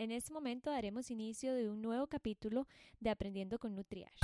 [0.00, 2.68] En este momento daremos inicio de un nuevo capítulo
[3.00, 4.20] de Aprendiendo con Nutriash.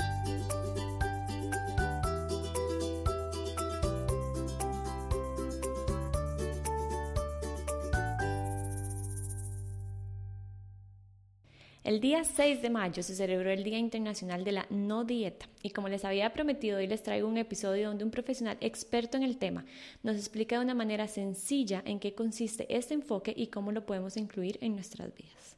[11.84, 15.68] El día 6 de mayo se celebró el Día Internacional de la No Dieta y
[15.68, 19.36] como les había prometido hoy les traigo un episodio donde un profesional experto en el
[19.36, 19.66] tema
[20.02, 24.16] nos explica de una manera sencilla en qué consiste este enfoque y cómo lo podemos
[24.16, 25.56] incluir en nuestras vidas.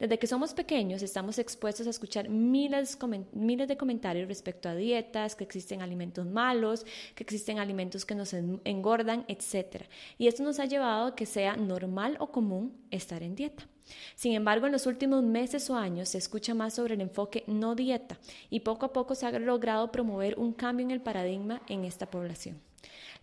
[0.00, 2.98] Desde que somos pequeños estamos expuestos a escuchar miles,
[3.32, 8.32] miles de comentarios respecto a dietas, que existen alimentos malos, que existen alimentos que nos
[8.32, 9.84] engordan, etc.
[10.18, 13.68] Y esto nos ha llevado a que sea normal o común estar en dieta.
[14.14, 17.74] Sin embargo, en los últimos meses o años se escucha más sobre el enfoque no
[17.74, 18.18] dieta
[18.50, 22.10] y poco a poco se ha logrado promover un cambio en el paradigma en esta
[22.10, 22.60] población.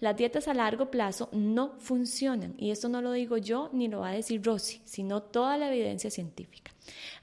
[0.01, 4.01] Las dietas a largo plazo no funcionan y esto no lo digo yo ni lo
[4.01, 6.73] va a decir Rosy, sino toda la evidencia científica.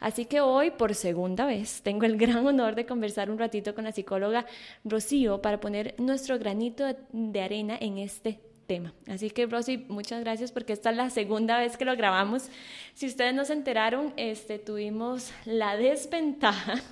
[0.00, 3.84] Así que hoy, por segunda vez, tengo el gran honor de conversar un ratito con
[3.84, 4.46] la psicóloga
[4.84, 8.92] Rocío para poner nuestro granito de arena en este tema.
[9.08, 12.48] Así que Rosy, muchas gracias porque esta es la segunda vez que lo grabamos.
[12.94, 16.74] Si ustedes no se enteraron, este, tuvimos la desventaja.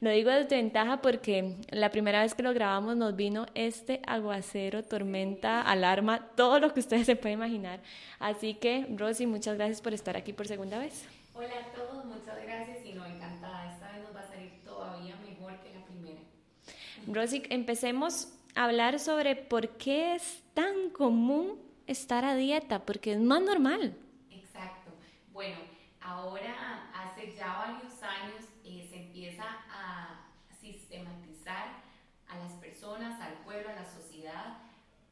[0.00, 5.60] Lo digo desventaja porque la primera vez que lo grabamos nos vino este aguacero, tormenta,
[5.60, 7.80] alarma, todo lo que ustedes se pueden imaginar.
[8.18, 11.04] Así que, Rosy, muchas gracias por estar aquí por segunda vez.
[11.34, 13.74] Hola a todos, muchas gracias y no, encantada.
[13.74, 16.20] Esta vez nos va a salir todavía mejor que la primera.
[17.06, 23.20] Rosy, empecemos a hablar sobre por qué es tan común estar a dieta, porque es
[23.20, 23.96] más normal.
[24.30, 24.90] Exacto.
[25.32, 25.56] Bueno,
[26.02, 30.26] ahora hace ya varios años eh, se empieza a
[30.60, 31.66] sistematizar
[32.28, 34.58] a las personas, al pueblo, a la sociedad,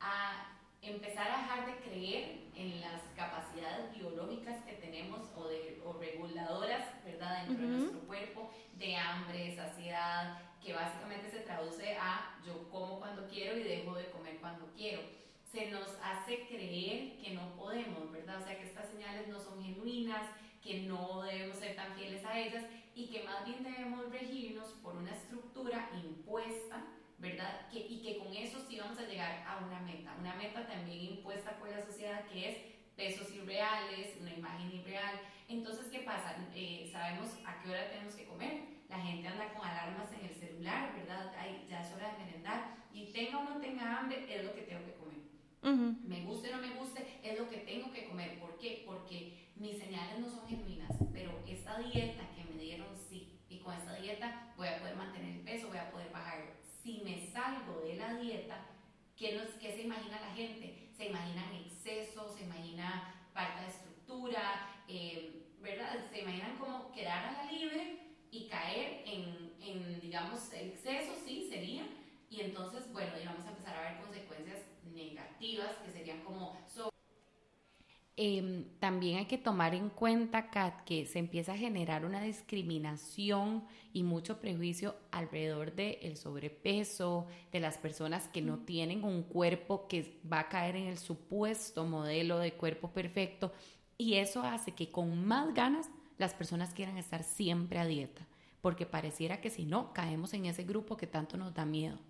[0.00, 5.94] a empezar a dejar de creer en las capacidades biológicas que tenemos o, de, o
[5.94, 12.68] reguladoras, ¿verdad?, dentro de nuestro cuerpo, de hambre, saciedad, que básicamente se traduce a yo
[12.68, 15.00] como cuando quiero y dejo de comer cuando quiero
[15.50, 18.40] se nos hace creer que no podemos, ¿verdad?
[18.40, 20.28] O sea, que estas señales no son genuinas,
[20.62, 22.64] que no debemos ser tan fieles a ellas
[22.94, 26.84] y que más bien debemos regirnos por una estructura impuesta,
[27.18, 27.68] ¿verdad?
[27.70, 31.16] Que, y que con eso sí vamos a llegar a una meta, una meta también
[31.16, 32.58] impuesta por la sociedad que es
[32.96, 35.20] pesos irreales, una imagen irreal.
[35.48, 36.36] Entonces, ¿qué pasa?
[36.54, 38.64] Eh, sabemos a qué hora tenemos que comer.
[38.88, 41.32] La gente anda con alarmas en el celular, ¿verdad?
[41.38, 42.76] Ay, ya es hora de merendar.
[42.92, 44.97] Y tenga o no tenga hambre, es lo que tengo que comer.
[45.62, 48.38] Me guste o no me guste, es lo que tengo que comer.
[48.38, 48.84] ¿Por qué?
[48.86, 53.40] Porque mis señales no son genuinas, pero esta dieta que me dieron sí.
[53.48, 56.54] Y con esta dieta voy a poder mantener el peso, voy a poder bajar.
[56.62, 58.66] Si me salgo de la dieta,
[59.16, 60.90] ¿qué, nos, qué se imagina la gente?
[60.96, 66.08] Se imaginan excesos, se imagina falta de estructura, eh, ¿verdad?
[66.10, 67.98] Se imaginan como quedar a la libre
[68.30, 71.84] y caer en, en digamos, exceso, sí, sería.
[72.30, 74.67] Y entonces, bueno, ya vamos a empezar a ver consecuencias
[74.98, 76.56] negativas que serían como...
[78.20, 83.64] Em, también hay que tomar en cuenta, Kat, que se empieza a generar una discriminación
[83.92, 90.20] y mucho prejuicio alrededor del sobrepeso, de las personas que no tienen un cuerpo que
[90.30, 93.52] va a caer en el supuesto modelo de cuerpo perfecto.
[93.96, 95.88] Y eso hace que con más ganas
[96.18, 98.26] las personas quieran estar siempre a dieta,
[98.60, 102.00] porque pareciera que si no, caemos en ese grupo que tanto nos da miedo.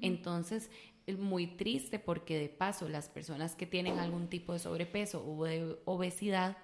[0.00, 0.70] Entonces,
[1.06, 5.76] muy triste porque de paso las personas que tienen algún tipo de sobrepeso o de
[5.84, 6.56] obesidad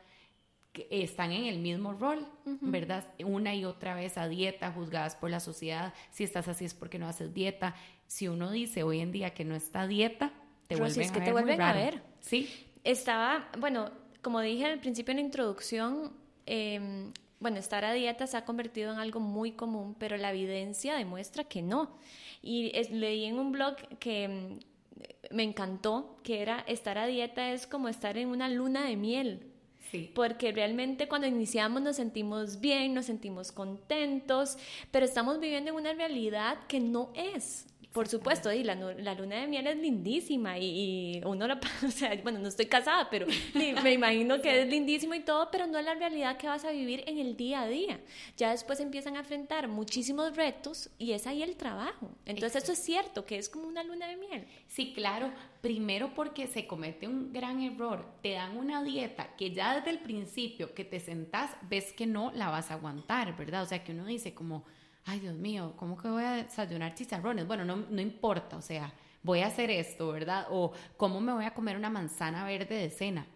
[0.91, 2.27] están en el mismo rol,
[2.61, 3.07] ¿verdad?
[3.25, 5.93] Una y otra vez a dieta, juzgadas por la sociedad.
[6.11, 7.75] Si estás así es porque no haces dieta.
[8.07, 10.33] Si uno dice hoy en día que no está dieta,
[10.69, 12.03] te vuelven, es que a, te ver vuelven a ver.
[12.21, 12.67] Sí.
[12.85, 13.91] Estaba, bueno,
[14.23, 16.13] como dije al principio en la introducción,
[16.47, 20.95] em, bueno, estar a dieta se ha convertido en algo muy común, pero la evidencia
[20.95, 21.99] demuestra que no.
[22.41, 27.67] Y leí en un blog que mm, me encantó, que era estar a dieta es
[27.67, 29.49] como estar en una luna de miel.
[29.91, 30.11] Sí.
[30.15, 34.57] Porque realmente cuando iniciamos nos sentimos bien, nos sentimos contentos,
[34.91, 37.67] pero estamos viviendo en una realidad que no es.
[37.93, 42.19] Por supuesto, y la, la, luna de miel es lindísima y, uno la, o sea,
[42.23, 45.85] bueno, no estoy casada, pero me imagino que es lindísimo y todo, pero no es
[45.85, 48.01] la realidad que vas a vivir en el día a día.
[48.39, 52.11] Ya después empiezan a enfrentar muchísimos retos y es ahí el trabajo.
[52.25, 54.47] Entonces, eso es cierto, que es como una luna de miel.
[54.69, 55.31] Sí, claro.
[55.61, 58.07] Primero porque se comete un gran error.
[58.23, 62.33] Te dan una dieta que ya desde el principio que te sentás ves que no
[62.33, 63.63] la vas a aguantar, ¿verdad?
[63.63, 64.65] O sea, que uno dice como
[65.05, 67.47] ay Dios mío, ¿cómo que voy a desayunar chicharrones?
[67.47, 70.47] Bueno, no, no importa, o sea, voy a hacer esto, ¿verdad?
[70.51, 73.27] O cómo me voy a comer una manzana verde de cena.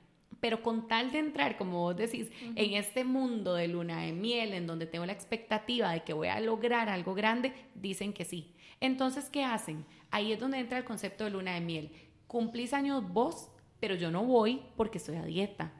[0.41, 4.53] pero con tal de entrar, como vos decís, en este mundo de luna de miel,
[4.53, 8.55] en donde tengo la expectativa de que voy a lograr algo grande, dicen que sí.
[8.81, 9.85] Entonces, ¿qué hacen?
[10.11, 11.91] Ahí es donde entra el concepto de luna de miel.
[12.27, 13.49] Cumplís años vos,
[13.81, 15.73] pero yo no voy porque estoy a dieta.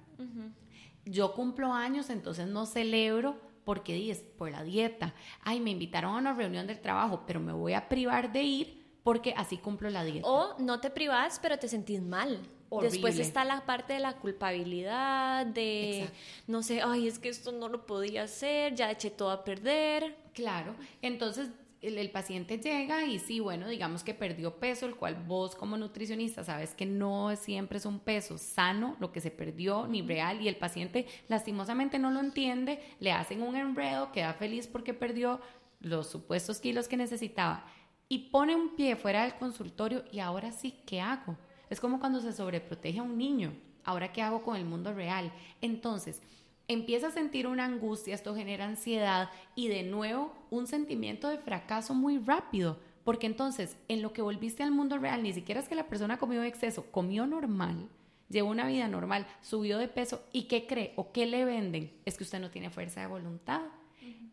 [1.05, 3.37] Yo cumplo años, entonces no celebro
[3.67, 5.13] porque dices, por la dieta.
[5.43, 8.87] Ay, me invitaron a una reunión del trabajo, pero me voy a privar de ir
[9.03, 10.29] porque así cumplo la dieta.
[10.29, 12.41] O no te privas, pero te sentís mal.
[12.81, 16.09] Después está la parte de la culpabilidad, de,
[16.47, 20.17] no sé, ay, es que esto no lo podía hacer, ya eché todo a perder.
[20.33, 21.51] Claro, entonces
[21.83, 26.43] el, paciente llega y sí, bueno, digamos que perdió peso, el cual vos como nutricionista
[26.43, 30.49] sabes que no siempre es un peso sano lo que se perdió ni real y
[30.49, 35.41] el paciente lastimosamente no lo entiende, le hacen un enredo, queda feliz porque perdió
[35.81, 37.67] los supuestos kilos que necesitaba
[38.09, 41.37] y pone un pie fuera del consultorio y ahora sí, ¿qué hago?
[41.69, 43.55] Es como cuando se sobreprotege a un niño.
[43.85, 45.33] Ahora, ¿qué hago con el mundo real?
[45.61, 46.23] Entonces,
[46.69, 51.95] empieza a sentir una angustia, esto genera ansiedad y de nuevo un sentimiento de fracaso
[51.95, 55.75] muy rápido, porque entonces en lo que volviste al mundo real, ni siquiera es que
[55.75, 57.89] la persona comió exceso, comió normal,
[58.29, 61.93] llevó una vida normal, subió de peso y ¿qué cree o qué le venden?
[62.05, 63.63] Es que usted no tiene fuerza de voluntad.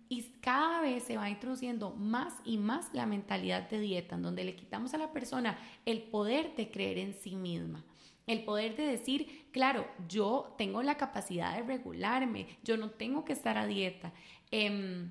[0.10, 4.44] Y cada vez se va introduciendo más y más la mentalidad de dieta, en donde
[4.44, 7.84] le quitamos a la persona el poder de creer en sí misma.
[8.28, 13.32] El poder de decir, claro, yo tengo la capacidad de regularme, yo no tengo que
[13.32, 14.12] estar a dieta.
[14.52, 15.10] Em,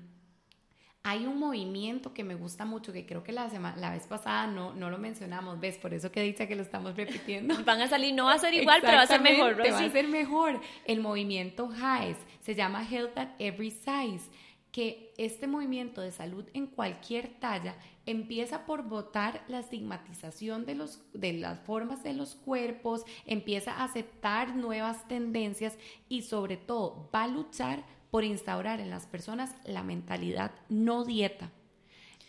[1.01, 3.47] hay un movimiento que me gusta mucho, que creo que la,
[3.77, 5.77] la vez pasada no, no lo mencionamos, ¿ves?
[5.77, 7.55] Por eso que dice que lo estamos repitiendo.
[7.65, 9.59] Van a salir, no va a ser igual, pero va a ser mejor.
[9.59, 10.61] va a ser mejor.
[10.85, 14.29] El movimiento HIES se llama Health at Every Size
[14.71, 20.99] que este movimiento de salud en cualquier talla empieza por votar la estigmatización de, los,
[21.13, 25.77] de las formas de los cuerpos, empieza a aceptar nuevas tendencias
[26.09, 31.51] y sobre todo va a luchar por instaurar en las personas la mentalidad no dieta.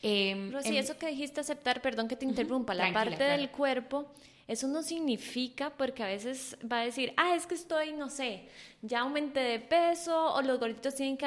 [0.03, 4.07] Eh, Rosy, eso que dijiste aceptar, perdón que te interrumpa, la parte del cuerpo
[4.47, 8.47] eso no significa porque a veces va a decir, ah, es que estoy, no sé,
[8.83, 11.27] ya aumenté de peso o los gorditos tienen que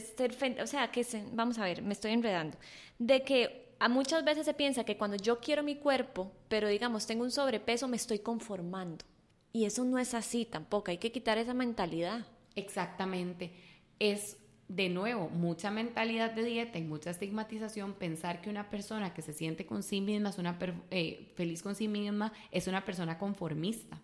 [0.00, 2.58] ser, o sea, que se, vamos a ver, me estoy enredando,
[2.98, 7.06] de que a muchas veces se piensa que cuando yo quiero mi cuerpo, pero digamos
[7.06, 9.04] tengo un sobrepeso, me estoy conformando.
[9.52, 12.26] Y eso no es así tampoco, hay que quitar esa mentalidad.
[12.54, 13.52] Exactamente.
[13.98, 14.36] Es
[14.68, 19.32] de nuevo, mucha mentalidad de dieta y mucha estigmatización, pensar que una persona que se
[19.32, 20.58] siente con sí misma, es una
[20.90, 24.00] eh, feliz con sí misma, es una persona conformista.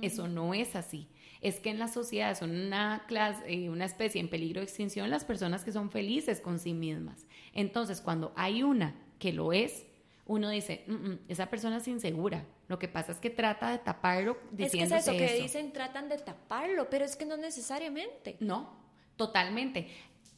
[0.00, 1.08] Eso no es así.
[1.40, 5.10] Es que en la sociedad son una, clase, eh, una especie en peligro de extinción
[5.10, 7.26] las personas que son felices con sí mismas.
[7.52, 9.84] Entonces, cuando hay una que lo es,
[10.26, 12.44] uno dice, mm, mm, esa persona es insegura.
[12.68, 15.72] Lo que pasa es que trata de taparlo diciendo es que es eso, que dicen
[15.72, 18.36] tratan de taparlo, pero es que no necesariamente.
[18.40, 18.76] No,
[19.16, 19.88] totalmente.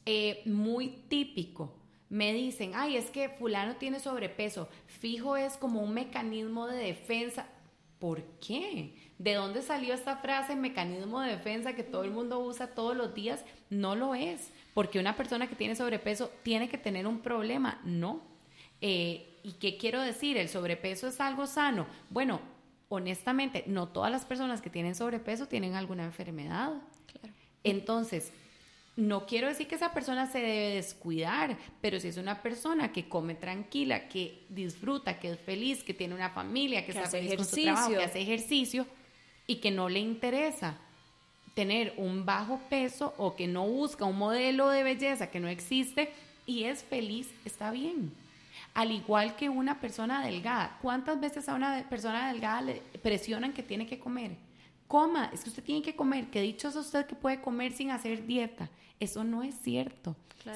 [0.05, 1.75] Eh, muy típico.
[2.09, 4.69] Me dicen, ay, es que fulano tiene sobrepeso.
[4.87, 7.47] Fijo es como un mecanismo de defensa.
[7.99, 8.95] ¿Por qué?
[9.19, 13.13] ¿De dónde salió esta frase, mecanismo de defensa que todo el mundo usa todos los
[13.13, 13.43] días?
[13.69, 17.79] No lo es, porque una persona que tiene sobrepeso tiene que tener un problema.
[17.83, 18.30] No.
[18.81, 20.37] Eh, ¿Y qué quiero decir?
[20.37, 21.87] ¿El sobrepeso es algo sano?
[22.09, 22.41] Bueno,
[22.89, 26.73] honestamente, no todas las personas que tienen sobrepeso tienen alguna enfermedad.
[27.63, 28.31] Entonces,
[28.95, 33.07] no quiero decir que esa persona se debe descuidar, pero si es una persona que
[33.07, 37.97] come tranquila, que disfruta, que es feliz, que tiene una familia, que, está ejercicio.
[37.97, 38.85] que hace ejercicio
[39.47, 40.77] y que no le interesa
[41.53, 46.11] tener un bajo peso o que no busca un modelo de belleza que no existe
[46.45, 48.11] y es feliz, está bien.
[48.73, 50.77] Al igual que una persona delgada.
[50.81, 54.37] ¿Cuántas veces a una persona delgada le presionan que tiene que comer?
[54.87, 56.29] Coma, es que usted tiene que comer.
[56.29, 58.69] Que dicho es usted que puede comer sin hacer dieta.
[58.99, 60.15] Eso no es cierto.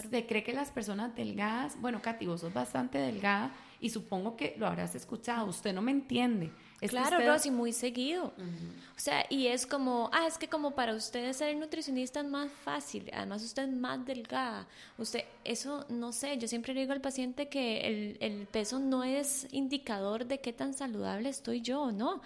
[0.10, 4.56] Se cree que las personas delgadas, bueno, Katy, vos sos bastante delgada y supongo que
[4.58, 5.48] lo habrás escuchado.
[5.48, 6.52] Usted no me entiende
[6.82, 8.34] claro, Rosy, muy seguido.
[8.98, 12.50] O sea, y es como, ah, es que como para ustedes ser nutricionista es más
[12.64, 14.68] fácil, además usted es más delgada.
[14.98, 19.04] Usted, eso, no sé, yo siempre le digo al paciente que el, el peso no
[19.04, 22.22] es indicador de qué tan saludable estoy yo, ¿no?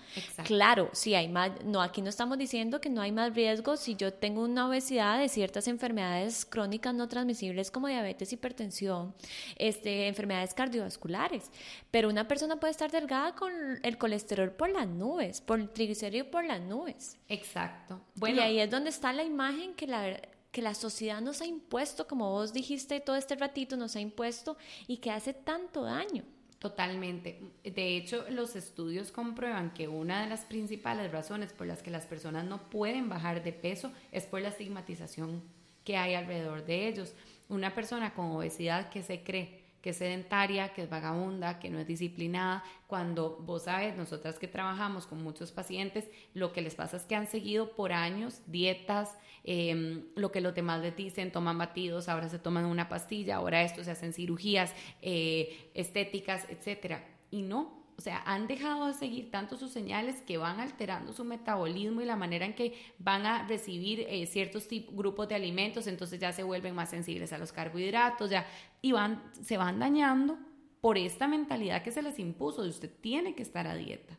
[0.45, 3.95] Claro, sí hay más, no, aquí no estamos diciendo que no hay más riesgos si
[3.95, 9.15] yo tengo una obesidad de ciertas enfermedades crónicas no transmisibles como diabetes, hipertensión,
[9.55, 11.49] este, enfermedades cardiovasculares,
[11.89, 13.51] pero una persona puede estar delgada con
[13.81, 17.17] el colesterol por las nubes, por el triglicérido por las nubes.
[17.27, 18.01] Exacto.
[18.15, 20.19] Bueno, y ahí es donde está la imagen que la,
[20.51, 24.57] que la sociedad nos ha impuesto, como vos dijiste todo este ratito, nos ha impuesto
[24.87, 26.23] y que hace tanto daño.
[26.59, 27.39] Totalmente.
[27.63, 32.05] De hecho, los estudios comprueban que una de las principales razones por las que las
[32.05, 35.41] personas no pueden bajar de peso es por la estigmatización
[35.85, 37.13] que hay alrededor de ellos.
[37.47, 41.79] Una persona con obesidad que se cree que es sedentaria, que es vagabunda, que no
[41.79, 46.97] es disciplinada, cuando vos sabes, nosotras que trabajamos con muchos pacientes, lo que les pasa
[46.97, 51.57] es que han seguido por años dietas, em, lo que los demás les dicen, toman
[51.57, 57.07] batidos, ahora se toman una pastilla, ahora esto se hacen cirugías eh, estéticas, etcétera.
[57.31, 61.25] Y no, o sea, han dejado de seguir tanto sus señales que van alterando su
[61.25, 66.17] metabolismo y la manera en que van a recibir eh, ciertos grupos de alimentos, entonces
[66.17, 68.47] ya se vuelven más sensibles a los carbohidratos, ya,
[68.81, 70.39] y van, se van dañando
[70.79, 74.17] por esta mentalidad que se les impuso de usted tiene que estar a dieta.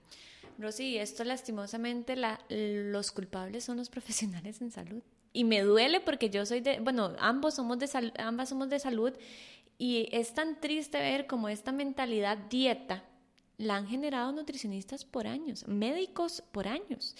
[0.58, 5.00] Rosy, esto lastimosamente la, los culpables son los profesionales en salud.
[5.32, 9.14] Y me duele porque yo soy de, bueno, ambos somos de ambas somos de salud
[9.78, 13.04] y es tan triste ver como esta mentalidad dieta
[13.60, 17.14] la han generado nutricionistas por años, médicos por años.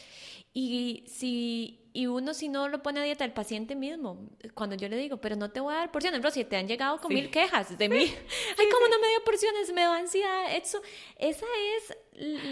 [0.54, 4.88] Y si y uno si no lo pone a dieta el paciente mismo, cuando yo
[4.88, 7.12] le digo, pero no te voy a dar porciones, bro, si te han llegado con
[7.12, 7.99] mil quejas de mí,
[8.59, 9.73] ay, ¿cómo no me dio porciones?
[9.73, 10.80] Me da ansiedad, eso,
[11.16, 11.99] esa es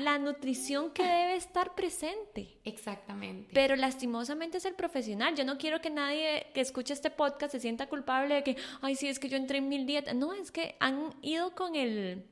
[0.03, 2.59] la nutrición que debe estar presente.
[2.65, 3.51] Exactamente.
[3.55, 5.35] Pero lastimosamente es el profesional.
[5.35, 8.97] Yo no quiero que nadie que escuche este podcast se sienta culpable de que, ay,
[8.97, 10.15] sí, es que yo entré en mil dietas.
[10.15, 12.25] No, es que han ido con el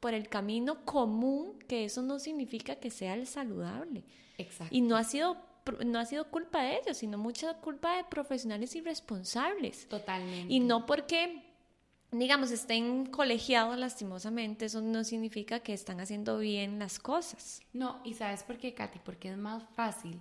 [0.00, 4.04] por el camino común, que eso no significa que sea el saludable.
[4.38, 4.74] Exacto.
[4.74, 5.44] Y no ha sido
[5.84, 9.88] no ha sido culpa de ellos, sino mucha culpa de profesionales irresponsables.
[9.88, 10.52] Totalmente.
[10.52, 11.42] Y no porque
[12.12, 17.60] digamos, estén colegiados lastimosamente, eso no significa que están haciendo bien las cosas.
[17.72, 20.20] No, y sabes por qué, Katy, porque es más fácil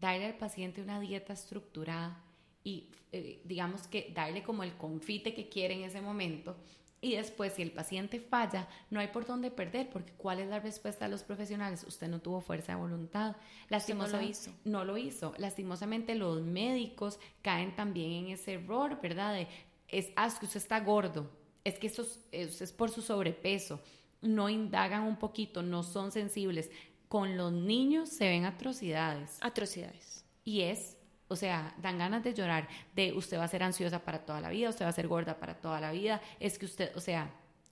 [0.00, 2.22] darle al paciente una dieta estructurada
[2.62, 6.56] y, eh, digamos que darle como el confite que quiere en ese momento
[7.04, 10.58] y después, si el paciente falla, no hay por dónde perder, porque ¿cuál es la
[10.58, 11.84] respuesta de los profesionales?
[11.86, 13.36] Usted no tuvo fuerza de voluntad.
[13.68, 14.50] Lastimosamente, no lo hizo.
[14.64, 15.34] No lo hizo.
[15.36, 19.34] Lastimosamente, los médicos caen también en ese error, ¿verdad?
[19.34, 19.48] De,
[19.88, 21.30] es, ah, que usted está gordo,
[21.62, 23.82] es que esto es, es por su sobrepeso.
[24.22, 26.70] No indagan un poquito, no son sensibles.
[27.08, 29.36] Con los niños se ven atrocidades.
[29.42, 30.24] Atrocidades.
[30.42, 30.96] Y es
[31.34, 34.48] o sea, dan ganas de llorar, de usted va a ser ansiosa para toda la
[34.48, 37.30] vida, usted va a ser gorda para toda la vida, es que usted, o sea...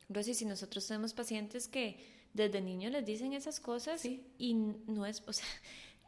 [0.08, 1.96] Rosy, si nosotros tenemos pacientes que
[2.34, 4.54] desde niños les dicen esas cosas y
[4.86, 5.46] no es, o sea,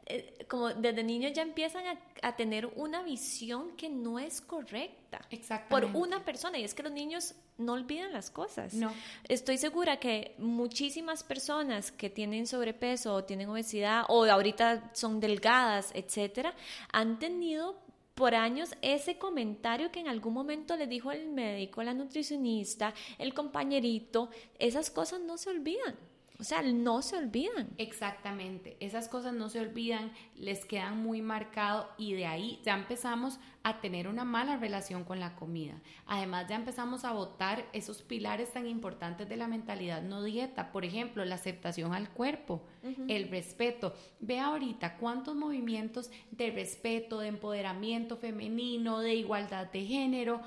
[0.06, 1.84] eh, como desde niños ya empiezan
[2.22, 5.20] a, tener una visión que no es correcta
[5.68, 8.74] por una persona y es que los niños no olvidan las cosas.
[8.74, 8.92] No.
[9.28, 15.90] Estoy segura que muchísimas personas que tienen sobrepeso o tienen obesidad o ahorita son delgadas,
[15.94, 16.54] etcétera,
[16.92, 17.78] han tenido
[18.14, 23.34] por años ese comentario que en algún momento le dijo el médico, la nutricionista, el
[23.34, 25.96] compañerito, esas cosas no se olvidan.
[26.38, 27.68] O sea, no se olvidan.
[27.78, 33.38] Exactamente, esas cosas no se olvidan, les quedan muy marcado y de ahí ya empezamos
[33.62, 35.80] a tener una mala relación con la comida.
[36.06, 40.84] Además, ya empezamos a votar esos pilares tan importantes de la mentalidad no dieta, por
[40.84, 42.62] ejemplo, la aceptación al cuerpo,
[43.08, 43.94] el respeto.
[44.18, 50.40] Ve ahorita cuántos movimientos de respeto, de empoderamiento femenino, de igualdad de género,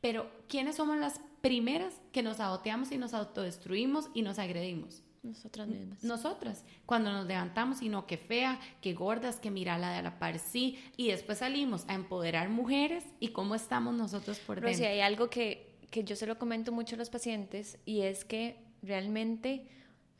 [0.00, 5.02] pero ¿quiénes somos las primeras que nos saboteamos y nos autodestruimos y nos agredimos?
[5.26, 6.02] Nosotras mismas.
[6.04, 10.18] Nosotras, cuando nos levantamos y no que fea, que gordas, que mira la de la
[10.18, 14.68] par sí, y después salimos a empoderar mujeres y cómo estamos nosotros por dentro.
[14.68, 18.02] Pero si hay algo que, que yo se lo comento mucho a los pacientes y
[18.02, 19.68] es que realmente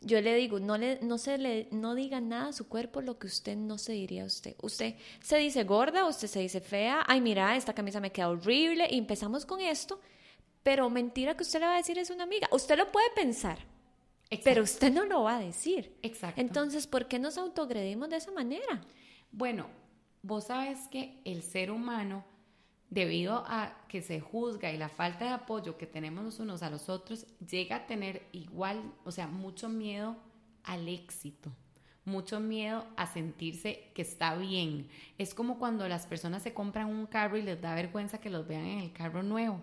[0.01, 3.19] yo le digo, no, le, no, se le, no diga nada a su cuerpo lo
[3.19, 4.55] que usted no se diría a usted.
[4.63, 8.87] Usted se dice gorda, usted se dice fea, ay mira, esta camisa me queda horrible
[8.91, 10.01] y empezamos con esto,
[10.63, 12.49] pero mentira que usted le va a decir es una amiga.
[12.53, 13.59] Usted lo puede pensar,
[14.45, 15.97] pero usted no lo va a decir.
[16.03, 16.41] Exacto.
[16.41, 18.83] Entonces, ¿por qué nos autoagredimos de esa manera?
[19.31, 19.67] Bueno,
[20.23, 22.25] vos sabes que el ser humano,
[22.91, 26.71] debido a que se juzga y la falta de apoyo que tenemos los unos a
[26.71, 30.17] los otros, llega a tener igual, o sea, mucho miedo
[30.65, 31.53] al éxito
[32.07, 34.89] mucho miedo a sentirse que está bien.
[35.19, 38.47] Es como cuando las personas se compran un carro y les da vergüenza que los
[38.47, 39.61] vean en el carro nuevo.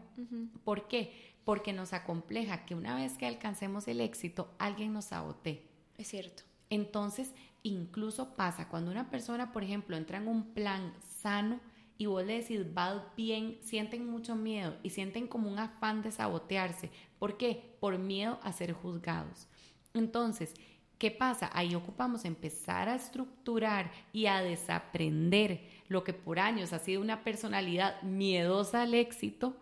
[0.63, 1.32] ¿Por qué?
[1.45, 5.67] Porque nos acompleja que una vez que alcancemos el éxito, alguien nos sabote.
[5.97, 6.43] Es cierto.
[6.69, 11.59] Entonces, incluso pasa cuando una persona, por ejemplo, entra en un plan sano
[11.97, 16.11] y vos le decís, va bien, sienten mucho miedo y sienten como un afán de
[16.11, 16.89] sabotearse.
[17.19, 17.75] ¿Por qué?
[17.79, 19.47] Por miedo a ser juzgados.
[19.93, 20.53] Entonces,
[20.97, 21.49] ¿qué pasa?
[21.53, 27.23] Ahí ocupamos empezar a estructurar y a desaprender lo que por años ha sido una
[27.23, 29.55] personalidad miedosa al éxito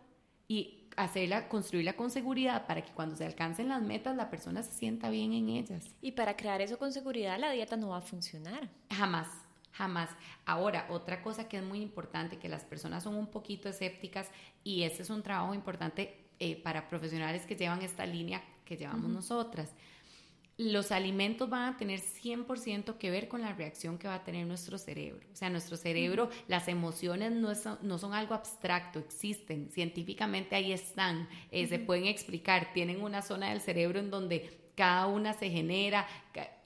[0.47, 4.73] y hacerla, construirla con seguridad para que cuando se alcancen las metas la persona se
[4.73, 5.85] sienta bien en ellas.
[6.01, 8.69] Y para crear eso con seguridad la dieta no va a funcionar.
[8.89, 9.27] Jamás,
[9.71, 10.09] jamás.
[10.45, 14.29] Ahora, otra cosa que es muy importante, que las personas son un poquito escépticas
[14.63, 19.09] y este es un trabajo importante eh, para profesionales que llevan esta línea que llevamos
[19.09, 19.69] nosotras
[20.61, 24.45] los alimentos van a tener 100% que ver con la reacción que va a tener
[24.45, 25.27] nuestro cerebro.
[25.31, 27.49] O sea, nuestro cerebro, las emociones no,
[27.81, 33.49] no, son algo abstracto, existen, científicamente ahí están, eh, se pueden explicar, tienen una zona
[33.49, 36.07] del cerebro en donde cada una se genera,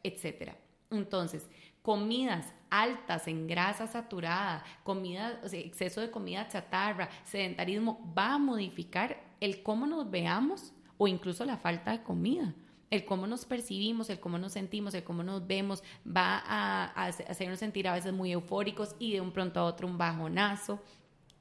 [0.03, 0.51] etc.
[0.91, 1.47] Entonces,
[1.81, 8.39] comidas altas en grasa saturada, comida, o sea, exceso de comida chatarra, sedentarismo, va a
[8.39, 12.53] modificar el cómo nos veamos o incluso la falta de comida
[12.89, 17.59] el cómo nos percibimos, el cómo nos sentimos, el cómo nos vemos, va a, hacernos
[17.59, 20.81] sentir a veces muy eufóricos y de un pronto a otro un bajonazo.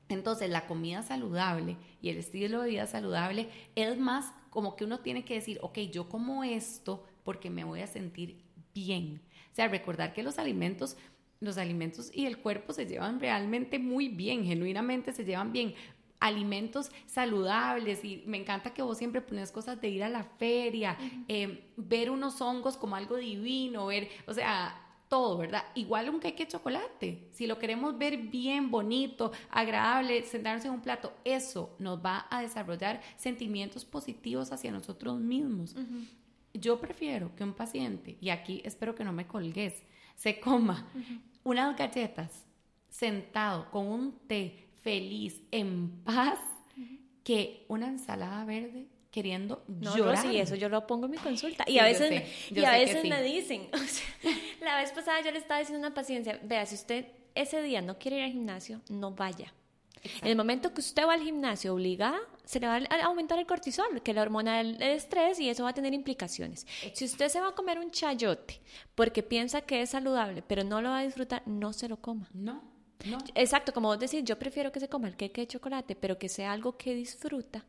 [0.08, 5.00] Entonces, la comida saludable y el estilo de vida saludable es más como que uno
[5.00, 9.22] tiene que decir, ok, yo como esto porque me voy a sentir bien.
[9.52, 10.96] O sea, recordar que los alimentos
[11.40, 15.74] los alimentos y el cuerpo se llevan realmente muy bien, genuinamente se llevan bien
[16.20, 20.96] alimentos saludables y me encanta que vos siempre pones cosas de ir a la feria,
[21.28, 25.64] em, ver unos hongos como algo divino, ver, o sea, todo, ¿verdad?
[25.74, 27.28] Igual un queque de chocolate.
[27.32, 32.42] Si lo queremos ver bien, bonito, agradable, sentarnos en un plato, eso nos va a
[32.42, 35.76] desarrollar sentimientos positivos hacia nosotros mismos.
[36.52, 39.82] Yo prefiero que un paciente, y aquí espero que no me colgues,
[40.16, 40.86] se coma
[41.42, 42.44] unas galletas
[42.88, 46.38] sentado con un té feliz, en paz,
[47.24, 50.18] que una ensalada verde queriendo no, llorar.
[50.18, 51.64] Sí, eso yo lo pongo en mi consulta.
[51.66, 53.68] Y a veces, me, y a veces me dicen,
[54.60, 57.80] la vez pasada yo le estaba diciendo a una paciencia, vea, si usted ese día
[57.80, 59.54] no quiere ir al gimnasio, no vaya.
[60.20, 63.46] En el momento que usted va al gimnasio obligada, se le va a aumentar el
[63.46, 66.66] cortisol, que es la hormona del estrés, y eso va a tener implicaciones.
[66.92, 68.60] Si usted se va a comer un chayote
[68.94, 72.28] porque piensa que es saludable, pero no lo va a disfrutar, no se lo coma.
[72.34, 72.73] No.
[73.34, 76.28] Exacto, como vos decís, yo prefiero que se coma el queque de chocolate, pero que
[76.28, 77.64] sea algo que disfruta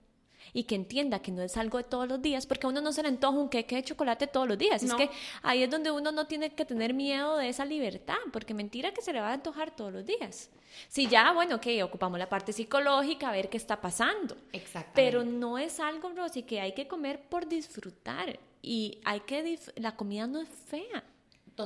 [0.53, 2.91] y que entienda que no es algo de todos los días, porque a uno no
[2.91, 4.83] se le antoja un queque de chocolate todos los días.
[4.83, 5.09] Es que
[5.41, 9.01] ahí es donde uno no tiene que tener miedo de esa libertad, porque mentira que
[9.01, 10.49] se le va a antojar todos los días.
[10.87, 14.35] Si ya, bueno, que ocupamos la parte psicológica, a ver qué está pasando.
[14.53, 14.91] Exacto.
[14.95, 18.39] Pero no es algo, Rosy, que hay que comer por disfrutar.
[18.61, 21.03] Y hay que, la comida no es fea.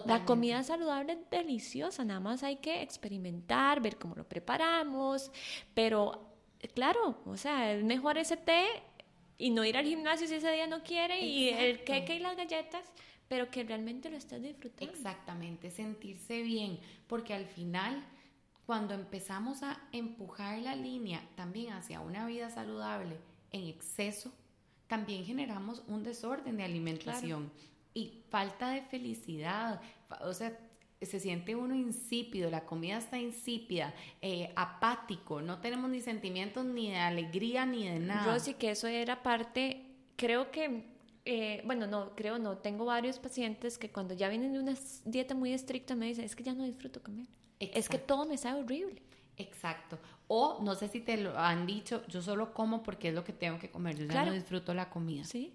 [0.05, 5.31] La comida saludable es deliciosa, nada más hay que experimentar, ver cómo lo preparamos,
[5.73, 6.29] pero
[6.75, 8.65] claro, o sea, es mejor ese té
[9.37, 12.35] y no ir al gimnasio si ese día no quiere y el queque y las
[12.35, 12.83] galletas,
[13.27, 14.93] pero que realmente lo estés disfrutando.
[14.93, 18.03] Exactamente, sentirse bien, porque al final
[18.65, 23.17] cuando empezamos a empujar la línea también hacia una vida saludable
[23.51, 24.31] en exceso,
[24.85, 27.51] también generamos un desorden de alimentación
[27.99, 29.81] y falta de felicidad,
[30.21, 30.57] o sea,
[31.01, 36.91] se siente uno insípido, la comida está insípida, eh, apático, no tenemos ni sentimientos ni
[36.91, 38.33] de alegría ni de nada.
[38.33, 39.85] Yo sí que eso era parte,
[40.15, 40.85] creo que,
[41.25, 45.35] eh, bueno, no, creo no, tengo varios pacientes que cuando ya vienen de una dieta
[45.35, 47.27] muy estricta me dicen, es que ya no disfruto comer,
[47.59, 49.01] es que todo me sabe horrible.
[49.37, 49.97] Exacto.
[50.27, 53.31] O no sé si te lo han dicho, yo solo como porque es lo que
[53.31, 55.23] tengo que comer, yo ya no disfruto la comida.
[55.23, 55.53] Sí.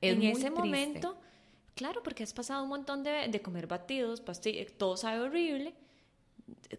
[0.00, 1.18] en ese momento
[1.78, 5.72] Claro, porque has pasado un montón de, comer batidos, pastillas, todo sabe horrible,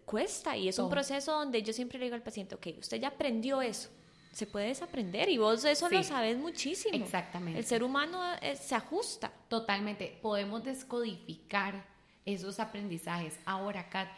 [0.04, 3.08] cuesta y es un proceso donde yo siempre le digo al paciente, ok, usted ya
[3.08, 3.88] aprendió eso,
[4.30, 7.02] se puede desaprender y vos eso lo sabes muchísimo.
[7.02, 7.58] Exactamente.
[7.58, 9.32] El ser humano eh, se ajusta.
[9.48, 10.18] Totalmente.
[10.20, 11.82] Podemos descodificar
[12.26, 13.38] esos aprendizajes.
[13.46, 14.08] Ahora, Kat,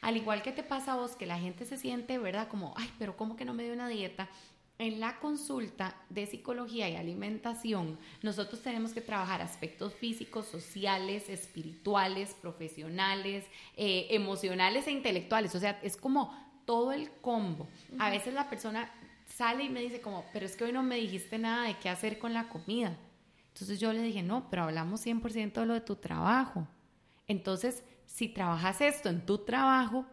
[0.00, 2.48] al igual que te pasa a vos, que la gente se siente, ¿verdad?
[2.48, 4.28] Como, ay, pero ¿cómo que no me dio una dieta?
[4.82, 12.34] En la consulta de psicología y alimentación, nosotros tenemos que trabajar aspectos físicos, sociales, espirituales,
[12.42, 13.44] profesionales,
[13.76, 15.54] eh, emocionales e intelectuales.
[15.54, 17.68] O sea, es como todo el combo.
[18.00, 18.92] A veces la persona
[19.24, 21.88] sale y me dice como, pero es que hoy no me dijiste nada de qué
[21.88, 22.98] hacer con la comida.
[23.52, 26.66] Entonces yo le dije, no, pero hablamos 100% de lo de tu trabajo.
[27.28, 30.06] Entonces, si trabajas esto en tu trabajo,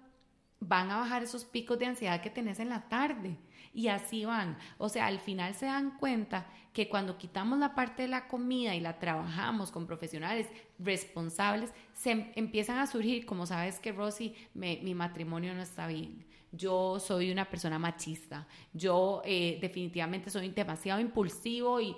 [0.59, 3.35] van a bajar esos picos de ansiedad que tenés en la tarde
[3.73, 4.57] y así van.
[4.77, 8.75] O sea, al final se dan cuenta que cuando quitamos la parte de la comida
[8.75, 14.35] y la trabajamos con profesionales responsables, se em, empiezan a surgir, como sabes que Rosy,
[14.53, 16.25] mi matrimonio no está bien.
[16.51, 21.95] Yo soy una persona machista, yo eh, definitivamente soy demasiado impulsivo y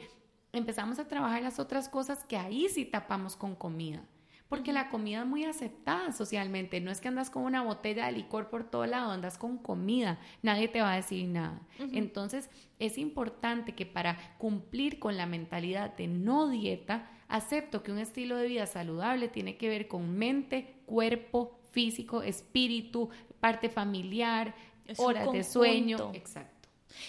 [0.51, 4.03] empezamos a trabajar las otras cosas que ahí sí tapamos con comida
[4.51, 6.81] porque la comida es muy aceptada socialmente.
[6.81, 10.19] No es que andas con una botella de licor por todo lado, andas con comida,
[10.41, 11.61] nadie te va a decir nada.
[11.79, 17.99] Entonces, es importante que para cumplir con la mentalidad de no dieta, acepto que un
[17.99, 23.09] estilo de vida saludable tiene que ver con mente, cuerpo, físico, espíritu,
[23.39, 24.53] parte familiar,
[24.97, 26.11] horas de sueño.
[26.13, 26.67] Exacto.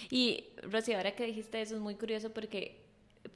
[0.09, 2.82] Y Rosy, ahora que dijiste eso es muy curioso porque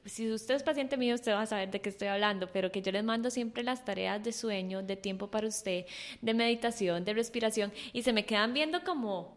[0.04, 2.82] si usted es paciente mío, usted va a saber de qué estoy hablando, pero que
[2.82, 5.86] yo les mando siempre las tareas de sueño, de tiempo para usted,
[6.20, 9.36] de meditación, de respiración, y se me quedan viendo como,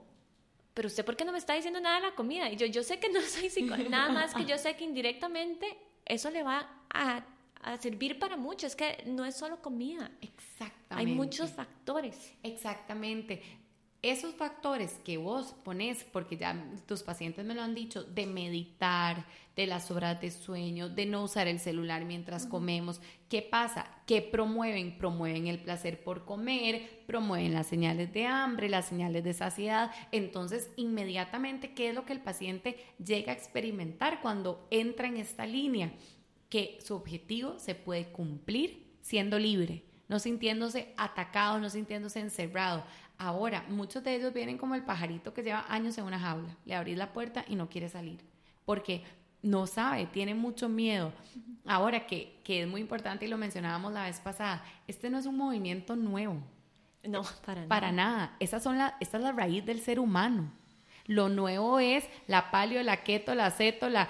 [0.73, 2.49] pero usted, ¿por qué no me está diciendo nada de la comida?
[2.49, 5.77] Y yo, yo sé que no soy psicóloga, nada más que yo sé que indirectamente
[6.05, 7.25] eso le va a,
[7.61, 10.11] a servir para mucho, es que no es solo comida.
[10.21, 10.89] Exactamente.
[10.89, 12.33] Hay muchos factores.
[12.43, 13.60] Exactamente
[14.03, 16.55] esos factores que vos pones, porque ya
[16.87, 21.23] tus pacientes me lo han dicho, de meditar, de las horas de sueño, de no
[21.23, 23.85] usar el celular mientras comemos, ¿qué pasa?
[24.07, 24.97] ¿Qué promueven?
[24.97, 29.91] Promueven el placer por comer, promueven las señales de hambre, las señales de saciedad.
[30.11, 35.45] Entonces, inmediatamente, ¿qué es lo que el paciente llega a experimentar cuando entra en esta
[35.45, 35.93] línea?
[36.49, 42.83] Que su objetivo se puede cumplir siendo libre no sintiéndose atacado, no sintiéndose encerrado.
[43.21, 46.57] Ahora, muchos de ellos vienen como el pajarito que lleva años en una jaula.
[46.65, 48.19] Le abrís la puerta y no quiere salir.
[48.65, 49.03] Porque
[49.43, 51.13] no sabe, tiene mucho miedo.
[51.67, 55.27] Ahora, que, que es muy importante y lo mencionábamos la vez pasada, este no es
[55.27, 56.41] un movimiento nuevo.
[57.03, 57.67] No, para nada.
[57.67, 58.35] Para nada.
[58.39, 60.51] Esas son la, esta es la raíz del ser humano.
[61.05, 64.07] Lo nuevo es la palio, la keto, la ceto, la,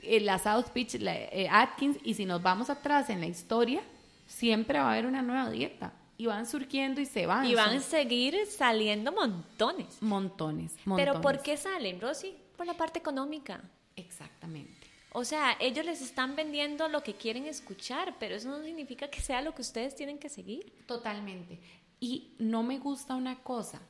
[0.00, 1.98] eh, la South Beach, la eh, Atkins.
[2.02, 3.82] Y si nos vamos atrás en la historia,
[4.26, 5.92] siempre va a haber una nueva dieta.
[6.16, 7.46] Y van surgiendo y se van.
[7.46, 10.00] Y van a seguir saliendo montones.
[10.00, 11.12] Montones, montones.
[11.12, 12.34] Pero ¿por qué salen, Rosy?
[12.56, 13.60] Por la parte económica.
[13.96, 14.72] Exactamente.
[15.12, 19.20] O sea, ellos les están vendiendo lo que quieren escuchar, pero eso no significa que
[19.20, 20.72] sea lo que ustedes tienen que seguir.
[20.86, 21.60] Totalmente.
[22.00, 23.80] Y no me gusta una cosa,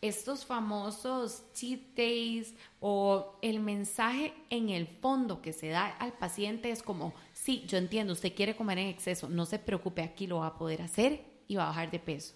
[0.00, 6.70] estos famosos cheat days o el mensaje en el fondo que se da al paciente
[6.70, 10.38] es como, sí, yo entiendo, usted quiere comer en exceso, no se preocupe, aquí lo
[10.38, 12.34] va a poder hacer y va a bajar de peso.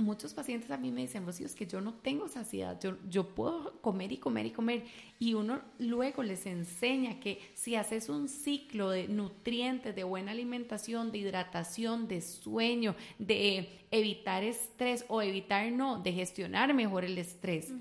[0.00, 3.34] Muchos pacientes a mí me dicen, Rocío, es que yo no tengo saciedad, yo, yo
[3.34, 4.84] puedo comer y comer y comer.
[5.18, 11.10] Y uno luego les enseña que si haces un ciclo de nutrientes, de buena alimentación,
[11.10, 17.72] de hidratación, de sueño, de evitar estrés o evitar no, de gestionar mejor el estrés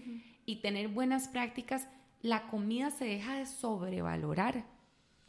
[0.47, 1.87] y tener buenas prácticas,
[2.23, 4.65] la comida se deja de sobrevalorar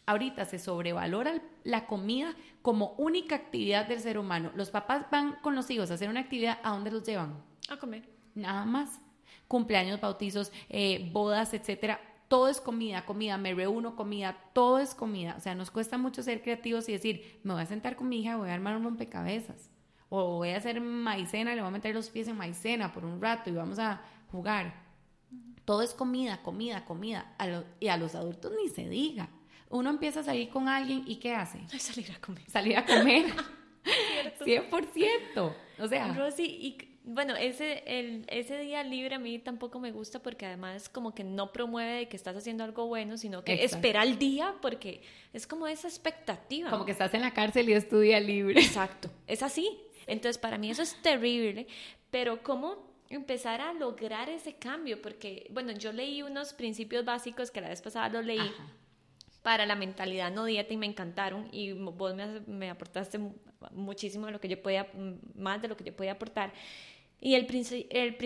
[0.09, 4.51] ahorita se sobrevalora la comida como única actividad del ser humano.
[4.55, 7.43] Los papás van con los hijos a hacer una actividad, ¿a dónde los llevan?
[7.69, 8.09] A comer.
[8.35, 9.01] Nada más.
[9.49, 12.01] Cumpleaños, bautizos, eh, bodas, etcétera.
[12.27, 15.35] Todo es comida, comida, me reúno, comida, todo es comida.
[15.37, 18.21] O sea, nos cuesta mucho ser creativos y decir, me voy a sentar con mi
[18.21, 19.71] hija, voy a armar un rompecabezas.
[20.09, 23.21] O voy a hacer maicena, le voy a meter los pies en maicena por un
[23.21, 24.01] rato y vamos a
[24.33, 24.89] jugar.
[25.67, 27.37] Todo es comida, comida, comida.
[27.79, 29.29] y a los adultos ni se diga
[29.71, 31.61] uno empieza a salir con alguien y ¿qué hace?
[31.79, 32.51] salir a comer.
[32.51, 33.27] Salir a comer.
[34.41, 35.53] 100%.
[35.79, 36.13] O sea.
[36.13, 40.91] Rosy, y bueno, ese, el, ese día libre a mí tampoco me gusta porque además
[40.91, 45.03] como que no promueve que estás haciendo algo bueno, sino que espera el día porque
[45.33, 46.69] es como esa expectativa.
[46.69, 48.61] Como que estás en la cárcel y es tu día libre.
[48.61, 49.79] Exacto, es así.
[50.07, 51.67] Entonces para mí eso es terrible,
[52.11, 55.01] pero ¿cómo empezar a lograr ese cambio?
[55.01, 58.53] Porque, bueno, yo leí unos principios básicos que la vez pasada lo leí
[59.49, 62.15] para la mentalidad no dieta y me encantaron y vos
[62.47, 63.19] me, aportaste
[63.73, 64.87] muchísimo de lo que yo podía,
[65.37, 66.53] más de lo que yo podía aportar.
[67.19, 67.47] Y el,
[67.89, 68.17] el,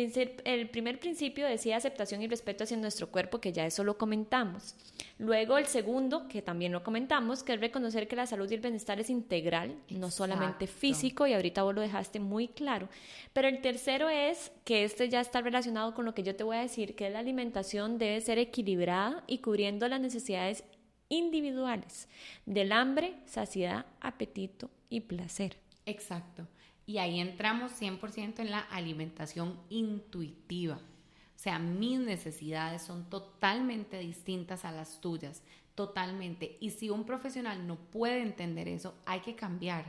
[0.45, 4.75] el primer principio decía aceptación y respeto hacia nuestro cuerpo, que ya eso lo comentamos.
[5.19, 8.61] Luego el segundo, que también lo comentamos, que es reconocer que la salud y el
[8.61, 12.89] bienestar es integral, no solamente físico, y ahorita vos lo dejaste muy claro.
[13.33, 16.57] Pero el tercero es que este ya está relacionado con lo que yo te voy
[16.57, 20.65] a decir, que la alimentación debe ser equilibrada y cubriendo las necesidades
[21.13, 22.09] individuales
[22.47, 25.59] del hambre, saciedad, apetito y placer.
[25.85, 26.49] Exacto.
[26.87, 30.77] Y ahí entramos 100% en la alimentación intuitiva.
[30.77, 35.43] O sea, mis necesidades son totalmente distintas a las tuyas,
[35.75, 36.57] totalmente.
[36.61, 39.85] Y si un profesional no puede entender eso, hay que cambiar.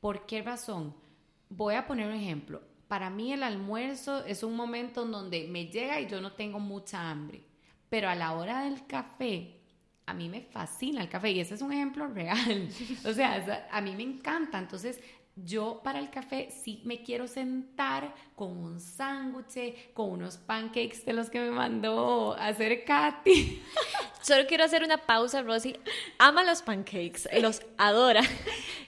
[0.00, 0.94] ¿Por qué razón?
[1.50, 2.62] Voy a poner un ejemplo.
[2.88, 6.58] Para mí el almuerzo es un momento en donde me llega y yo no tengo
[6.60, 7.42] mucha hambre.
[7.90, 9.61] Pero a la hora del café,
[10.12, 12.68] a mí me fascina el café y ese es un ejemplo real.
[13.06, 14.58] O sea, a mí me encanta.
[14.58, 15.00] Entonces,
[15.34, 21.14] yo para el café sí me quiero sentar con un sándwich, con unos pancakes de
[21.14, 23.62] los que me mandó hacer Katy.
[24.20, 25.74] Solo quiero hacer una pausa, Rosy.
[26.18, 28.22] Ama los pancakes, los adora.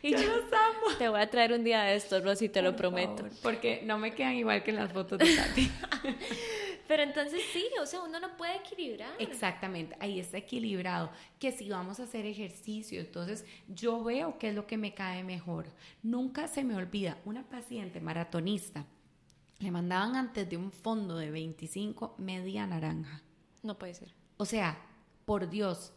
[0.03, 0.99] Y yo, los amo.
[0.99, 3.25] Te voy a traer un día de estos, Rosy, te lo prometo.
[3.43, 5.71] porque no me quedan igual que en las fotos de Tati.
[6.87, 9.11] Pero entonces sí, o sea, uno no puede equilibrar.
[9.19, 11.11] Exactamente, ahí está equilibrado.
[11.39, 15.25] Que si vamos a hacer ejercicio, entonces yo veo qué es lo que me cae
[15.25, 15.67] mejor.
[16.03, 18.87] Nunca se me olvida, una paciente maratonista,
[19.61, 23.23] le mandaban antes de un fondo de 25 media naranja.
[23.63, 24.15] No puede ser.
[24.37, 24.77] O sea,
[25.25, 25.93] por Dios,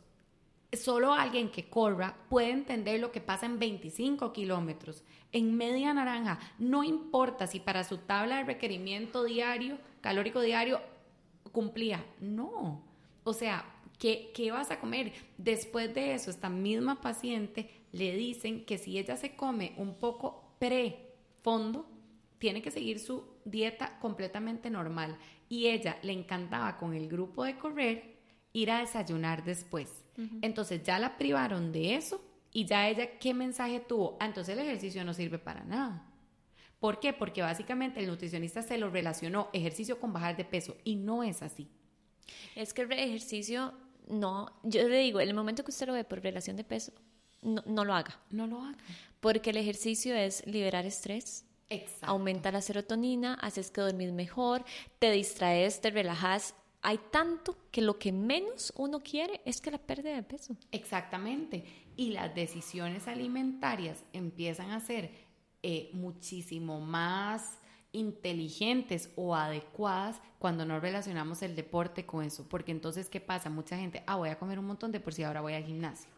[0.73, 5.03] solo alguien que corra puede entender lo que pasa en 25 kilómetros.
[5.31, 10.81] En media naranja, no importa si para su tabla de requerimiento diario, calórico diario,
[11.51, 12.05] cumplía.
[12.19, 12.83] No.
[13.23, 13.65] O sea,
[13.97, 15.13] ¿qué, ¿qué vas a comer?
[15.37, 20.55] Después de eso, esta misma paciente le dicen que si ella se come un poco
[20.59, 21.87] pre-fondo,
[22.39, 25.17] tiene que seguir su dieta completamente normal.
[25.49, 28.17] Y ella le encantaba con el grupo de correr
[28.53, 30.03] ir a desayunar después.
[30.41, 34.17] Entonces ya la privaron de eso y ya ella, ¿qué mensaje tuvo?
[34.19, 36.03] Ah, entonces el ejercicio no sirve para nada.
[36.79, 37.13] ¿Por qué?
[37.13, 41.41] Porque básicamente el nutricionista se lo relacionó ejercicio con bajar de peso y no es
[41.41, 41.69] así.
[42.55, 43.73] Es que el ejercicio,
[44.07, 46.93] no, yo le digo, en el momento que usted lo ve por relación de peso,
[47.41, 48.19] no, no lo haga.
[48.29, 48.77] No lo haga.
[49.19, 51.45] Porque el ejercicio es liberar estrés,
[52.01, 54.63] aumenta la serotonina, haces que dormís mejor,
[54.99, 59.77] te distraes, te relajas hay tanto que lo que menos uno quiere es que la
[59.77, 60.55] pérdida de peso.
[60.71, 61.63] Exactamente.
[61.95, 65.11] Y las decisiones alimentarias empiezan a ser
[65.63, 67.57] eh, muchísimo más
[67.91, 72.47] inteligentes o adecuadas cuando no relacionamos el deporte con eso.
[72.47, 73.49] Porque entonces, ¿qué pasa?
[73.49, 76.16] Mucha gente, ah, voy a comer un montón de por si ahora voy al gimnasio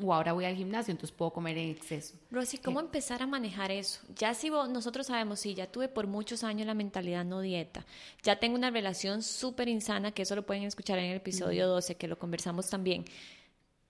[0.00, 2.14] o ahora voy al gimnasio, entonces puedo comer en exceso.
[2.30, 4.00] Rosy, ¿cómo empezar a manejar eso?
[4.14, 7.84] Ya si nosotros sabemos, sí, ya tuve por muchos años la mentalidad no dieta,
[8.22, 11.96] ya tengo una relación súper insana, que eso lo pueden escuchar en el episodio 12,
[11.96, 13.04] que lo conversamos también.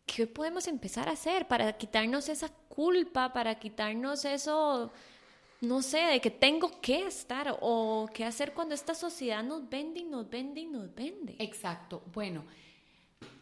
[0.07, 4.91] ¿Qué podemos empezar a hacer para quitarnos esa culpa, para quitarnos eso,
[5.61, 10.01] no sé, de que tengo que estar o qué hacer cuando esta sociedad nos vende
[10.01, 11.37] y nos vende y nos vende?
[11.39, 12.03] Exacto.
[12.15, 12.45] Bueno,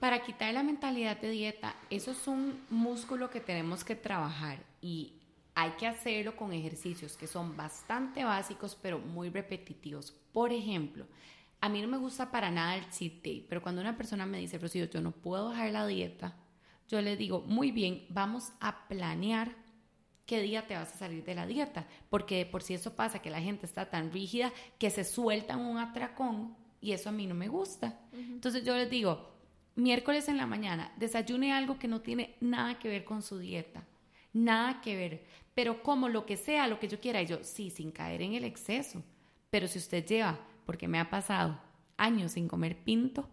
[0.01, 5.15] para quitar la mentalidad de dieta, eso es un músculo que tenemos que trabajar y
[5.55, 10.13] hay que hacerlo con ejercicios que son bastante básicos pero muy repetitivos.
[10.33, 11.07] Por ejemplo,
[11.61, 14.39] a mí no me gusta para nada el cheat day, pero cuando una persona me
[14.39, 16.37] dice, Rocío, yo no puedo bajar la dieta,
[16.89, 19.57] yo le digo, muy bien, vamos a planear
[20.27, 23.31] qué día te vas a salir de la dieta, porque por si eso pasa, que
[23.31, 27.35] la gente está tan rígida que se suelta un atracón y eso a mí no
[27.35, 27.99] me gusta.
[28.13, 29.36] Entonces yo les digo,
[29.77, 33.87] miércoles en la mañana, desayune algo que no tiene nada que ver con su dieta,
[34.33, 37.71] nada que ver, pero como lo que sea, lo que yo quiera, y yo, sí,
[37.71, 39.03] sin caer en el exceso,
[39.51, 41.61] pero si usted lleva, porque me ha pasado
[41.97, 43.29] años sin comer pinto,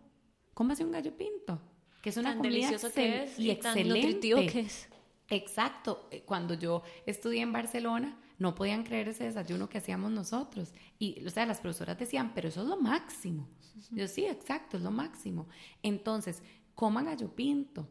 [0.53, 1.60] cómase un gallo pinto,
[2.01, 4.51] que es una tan comida que es, y, excelente.
[4.51, 4.89] que es.
[5.29, 10.73] Exacto, eh, cuando yo estudié en Barcelona, no podían creer ese desayuno que hacíamos nosotros.
[10.99, 13.47] Y, o sea, las profesoras decían, pero eso es lo máximo.
[13.91, 15.47] Yo sí, exacto, es lo máximo.
[15.81, 16.41] Entonces,
[16.75, 17.88] coman gallo pinto.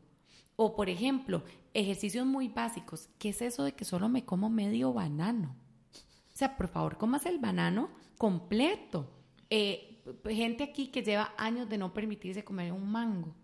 [0.57, 1.43] O, por ejemplo,
[1.75, 3.09] ejercicios muy básicos.
[3.19, 5.57] ¿Qué es eso de que solo me como medio banano?
[5.95, 9.11] O sea, por favor, comas el banano completo.
[9.51, 13.35] Eh, gente aquí que lleva años de no permitirse comer un mango.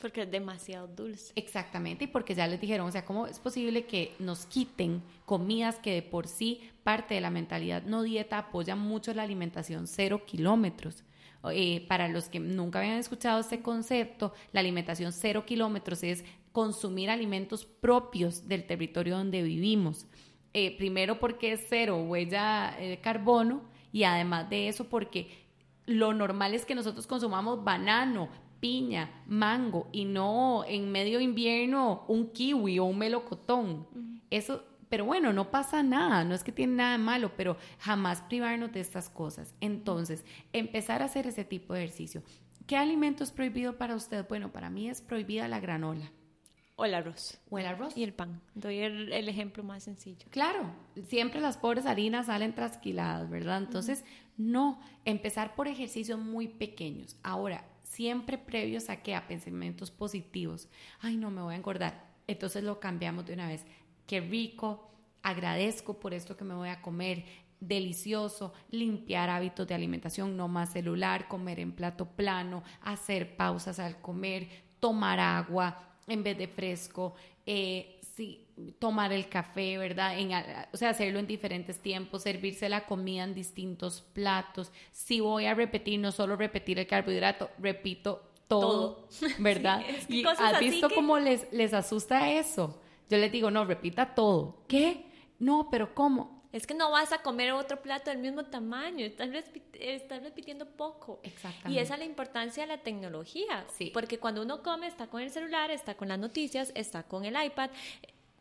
[0.00, 1.32] Porque es demasiado dulce.
[1.36, 5.78] Exactamente, y porque ya les dijeron, o sea, ¿cómo es posible que nos quiten comidas
[5.78, 10.22] que de por sí parte de la mentalidad no dieta apoya mucho la alimentación cero
[10.26, 11.04] kilómetros?
[11.52, 17.10] Eh, para los que nunca habían escuchado este concepto, la alimentación cero kilómetros es consumir
[17.10, 20.06] alimentos propios del territorio donde vivimos.
[20.52, 25.28] Eh, primero porque es cero huella de carbono y además de eso porque
[25.86, 28.28] lo normal es que nosotros consumamos banano,
[28.60, 33.86] piña, mango y no en medio invierno un kiwi o un melocotón.
[34.28, 38.22] Eso, pero bueno, no pasa nada, no es que tiene nada de malo, pero jamás
[38.22, 39.54] privarnos de estas cosas.
[39.60, 42.22] Entonces, empezar a hacer ese tipo de ejercicio.
[42.66, 44.26] ¿Qué alimento es prohibido para usted?
[44.28, 46.10] Bueno, para mí es prohibida la granola.
[46.74, 47.38] O el arroz.
[47.50, 47.96] O el arroz.
[47.96, 48.40] Y el pan.
[48.54, 50.26] Doy el, ejemplo más sencillo.
[50.30, 50.64] Claro,
[51.08, 53.58] siempre las pobres harinas salen trasquiladas, ¿verdad?
[53.58, 54.04] Entonces,
[54.36, 57.16] no, empezar por ejercicios muy pequeños.
[57.22, 60.68] Ahora, siempre previos a que a pensamientos positivos.
[61.00, 62.10] Ay, no me voy a engordar.
[62.26, 63.66] Entonces lo cambiamos de una vez.
[64.10, 64.90] Qué rico,
[65.22, 67.22] agradezco por esto que me voy a comer,
[67.60, 74.00] delicioso, limpiar hábitos de alimentación, no más celular, comer en plato plano, hacer pausas al
[74.00, 74.48] comer,
[74.80, 77.14] tomar agua en vez de fresco,
[77.46, 78.48] eh, sí,
[78.80, 80.18] tomar el café, ¿verdad?
[80.18, 80.32] En,
[80.72, 84.72] o sea, hacerlo en diferentes tiempos, servirse la comida en distintos platos.
[84.90, 89.06] Si voy a repetir, no solo repetir el carbohidrato, repito todo,
[89.38, 89.84] ¿verdad?
[90.08, 92.80] y has visto cómo les, les asusta eso.
[93.10, 94.62] Yo les digo, no, repita todo.
[94.68, 95.04] ¿Qué?
[95.38, 96.40] No, pero ¿cómo?
[96.52, 99.28] Es que no vas a comer otro plato del mismo tamaño, estás,
[99.72, 101.20] estás repitiendo poco.
[101.22, 101.70] Exactamente.
[101.70, 103.64] Y esa es la importancia de la tecnología.
[103.76, 103.90] Sí.
[103.92, 107.36] Porque cuando uno come, está con el celular, está con las noticias, está con el
[107.40, 107.70] iPad.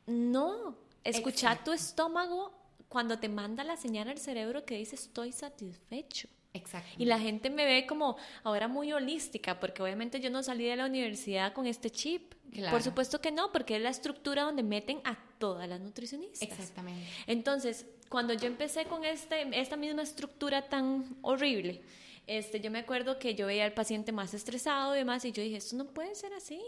[0.07, 2.51] No, escucha tu estómago
[2.87, 6.29] cuando te manda la señal al cerebro que dice estoy satisfecho.
[6.53, 6.89] Exacto.
[6.97, 10.75] Y la gente me ve como ahora muy holística, porque obviamente yo no salí de
[10.75, 12.33] la universidad con este chip.
[12.51, 12.71] Claro.
[12.71, 16.41] Por supuesto que no, porque es la estructura donde meten a todas las nutricionistas.
[16.41, 17.05] Exactamente.
[17.27, 21.81] Entonces, cuando yo empecé con este, esta misma estructura tan horrible,
[22.25, 25.43] este, yo me acuerdo que yo veía al paciente más estresado y demás, y yo
[25.43, 26.59] dije, esto no puede ser así.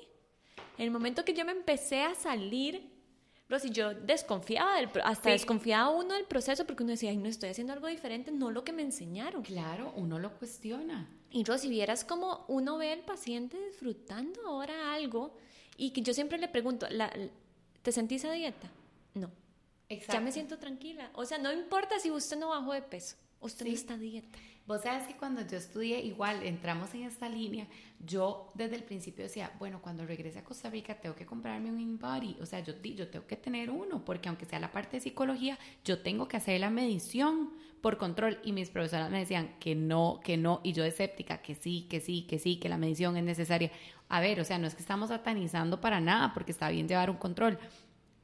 [0.78, 2.91] En el momento que yo me empecé a salir,
[3.52, 5.30] Rosy, yo desconfiaba, del, hasta Sí.
[5.32, 8.64] desconfiaba uno del proceso porque uno decía, ay, no estoy haciendo algo diferente, no lo
[8.64, 9.44] que me enseñaron.
[9.44, 11.08] Claro, uno lo cuestiona.
[11.30, 15.36] Y Rosy, vieras cómo uno ve al paciente disfrutando ahora algo
[15.78, 17.14] y que yo siempre le pregunto, ¿la-
[17.82, 18.70] ¿te sentís a dieta?
[19.14, 19.30] No.
[19.90, 20.14] Exacto.
[20.14, 21.10] Ya me siento tranquila.
[21.14, 24.38] O sea, no importa si usted no bajó de peso, usted no está a dieta.
[24.72, 27.68] Vos sabes que cuando yo estudié, igual entramos en esta línea,
[28.00, 31.78] yo desde el principio decía, bueno, cuando regrese a Costa Rica tengo que comprarme un
[31.78, 35.02] InBody, o sea, yo, yo tengo que tener uno, porque aunque sea la parte de
[35.02, 39.76] psicología, yo tengo que hacer la medición por control y mis profesoras me decían que
[39.76, 43.18] no, que no, y yo escéptica, que sí, que sí, que sí, que la medición
[43.18, 43.72] es necesaria.
[44.08, 47.10] A ver, o sea, no es que estamos satanizando para nada, porque está bien llevar
[47.10, 47.60] un control,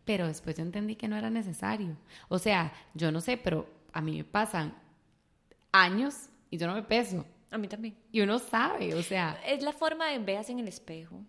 [0.06, 1.98] pero después yo entendí que no era necesario.
[2.30, 4.74] O sea, yo no sé, pero a mí me pasan
[5.74, 7.26] años y yo no me peso.
[7.52, 7.98] A mí también.
[8.12, 11.22] Y uno sabe, o sea, Es la forma de véase en el espejo,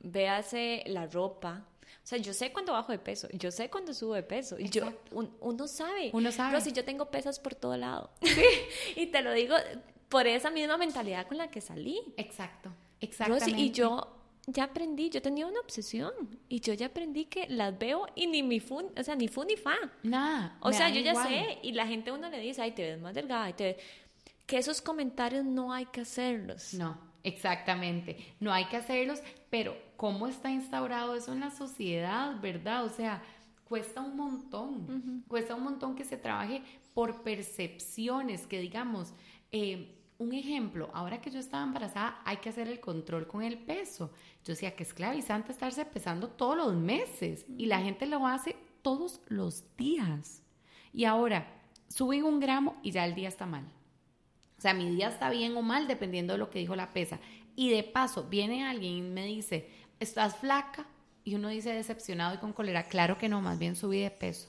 [0.00, 1.64] véase la ropa.
[2.02, 4.58] O sea, yo sé cuando bajo de peso, yo sé cuando subo de peso.
[4.58, 5.16] Y yo, Exacto.
[5.16, 6.10] un- uno sabe.
[6.12, 6.54] Uno sabe.
[6.54, 8.10] Rosy, yo tengo pesas por todo lado.
[8.96, 9.54] y te lo digo
[10.08, 12.00] por esa misma mentalidad con la que salí.
[12.16, 13.60] exacto, Rosy, exactamente.
[13.62, 14.16] y yo
[14.48, 16.12] ya aprendí, yo tenía una obsesión
[16.48, 19.44] y yo ya aprendí que las veo y ni mi fu, o sea, ni fu
[19.44, 19.76] ni fa.
[20.02, 20.56] Nada.
[20.60, 21.28] O sea, yo ya igual.
[21.28, 23.64] sé y la gente a uno le dice, ay, te ves más delgada, ay, te
[23.64, 23.76] ves-".
[24.46, 26.74] Que esos comentarios no hay que hacerlos.
[26.74, 28.34] No, exactamente.
[28.40, 32.84] No hay que hacerlos, pero ¿cómo está instaurado eso en la sociedad, verdad?
[32.84, 33.22] O sea,
[33.64, 35.24] cuesta un montón.
[35.28, 36.62] Cuesta un montón que se trabaje
[36.94, 39.14] por percepciones, que digamos,
[39.50, 43.58] eh, un ejemplo, ahora que yo estaba embarazada, hay que hacer el control con el
[43.58, 44.12] peso.
[44.44, 49.20] Yo decía que esclavizante estarse pesando todos los meses y la gente lo hace todos
[49.26, 50.42] los días.
[50.92, 51.46] Y ahora,
[51.88, 53.64] suben un gramo y ya el día está mal.
[54.62, 57.18] O sea, mi día está bien o mal dependiendo de lo que dijo la pesa.
[57.56, 60.86] Y de paso, viene alguien y me dice, ¿estás flaca?
[61.24, 64.48] Y uno dice decepcionado y con cólera, claro que no, más bien subí de peso.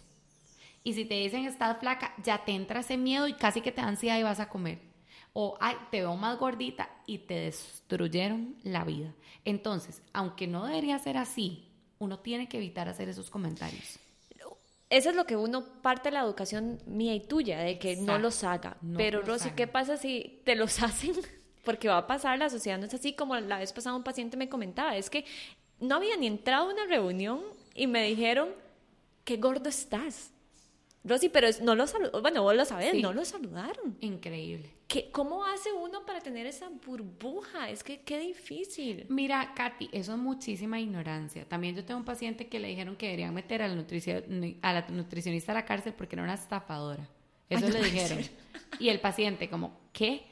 [0.83, 3.81] Y si te dicen estás flaca, ya te entra ese miedo y casi que te
[3.81, 4.77] da ansiedad y vas a comer.
[5.33, 9.15] O, ay, te veo más gordita y te destruyeron la vida.
[9.45, 13.97] Entonces, aunque no debería ser así, uno tiene que evitar hacer esos comentarios.
[14.89, 18.19] Eso es lo que uno parte de la educación mía y tuya, de que no
[18.19, 18.77] los haga.
[18.81, 19.51] No Pero los Rosy.
[19.51, 21.13] ¿qué pasa si te los hacen?
[21.63, 24.37] Porque va a pasar, la sociedad no es así como la vez pasada un paciente
[24.37, 25.25] me comentaba, es que
[25.79, 27.41] no había ni entrado a una reunión
[27.73, 28.49] y me dijeron,
[29.23, 30.32] qué gordo estás.
[31.05, 33.01] Rosy, pero no lo saludaron, bueno, vos lo sabés, Sí.
[33.01, 33.97] no lo saludaron.
[33.99, 34.69] Increíble.
[34.87, 37.69] ¿Qué, ¿Cómo hace uno para tener esa burbuja?
[37.69, 39.05] Es que qué difícil.
[39.09, 41.43] Mira, Katy, eso es muchísima ignorancia.
[41.45, 44.73] También yo tengo un paciente que le dijeron que deberían meter a la, nutrici- a
[44.73, 47.09] la nutricionista a la cárcel porque era una estafadora.
[47.49, 48.19] Eso Ay, no le dijeron.
[48.79, 50.23] Y el paciente como, ¿qué?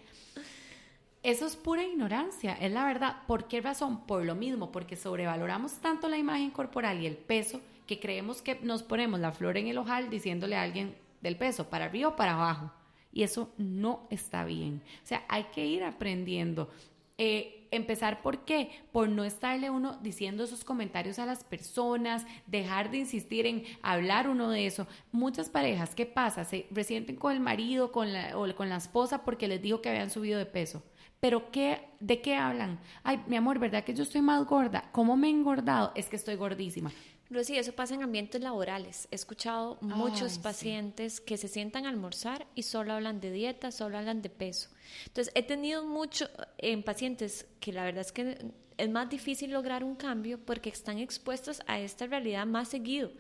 [1.24, 3.18] Eso es pura ignorancia, es la verdad.
[3.28, 4.06] ¿Por qué razón?
[4.08, 8.60] Por lo mismo, porque sobrevaloramos tanto la imagen corporal y el peso que creemos que
[8.62, 12.16] nos ponemos la flor en el ojal diciéndole a alguien del peso, para arriba o
[12.16, 12.72] para abajo.
[13.14, 14.82] Y eso no está bien.
[15.04, 16.70] O sea, hay que ir aprendiendo.
[17.18, 18.72] Eh, empezar por qué?
[18.92, 24.28] Por no estarle uno diciendo esos comentarios a las personas, dejar de insistir en hablar
[24.30, 24.88] uno de eso.
[25.12, 26.44] Muchas parejas, ¿qué pasa?
[26.44, 29.90] Se resienten con el marido con la, o con la esposa porque les dijo que
[29.90, 30.84] habían subido de peso.
[31.20, 32.80] Pero ¿qué, ¿de qué hablan?
[33.04, 34.90] Ay, mi amor, ¿verdad que yo estoy más gorda?
[34.92, 35.92] ¿Cómo me he engordado?
[35.96, 36.92] Es que estoy gordísima.
[37.32, 39.08] Rosy, eso pasa en ambientes laborales.
[39.10, 43.98] He escuchado muchos pacientes que se sientan a almorzar y solo hablan de dieta, solo
[43.98, 44.70] hablan de peso.
[45.08, 49.84] Entonces, he tenido mucho en pacientes que la verdad es que es más difícil lograr
[49.84, 53.12] un cambio porque están expuestos a esta realidad más seguido.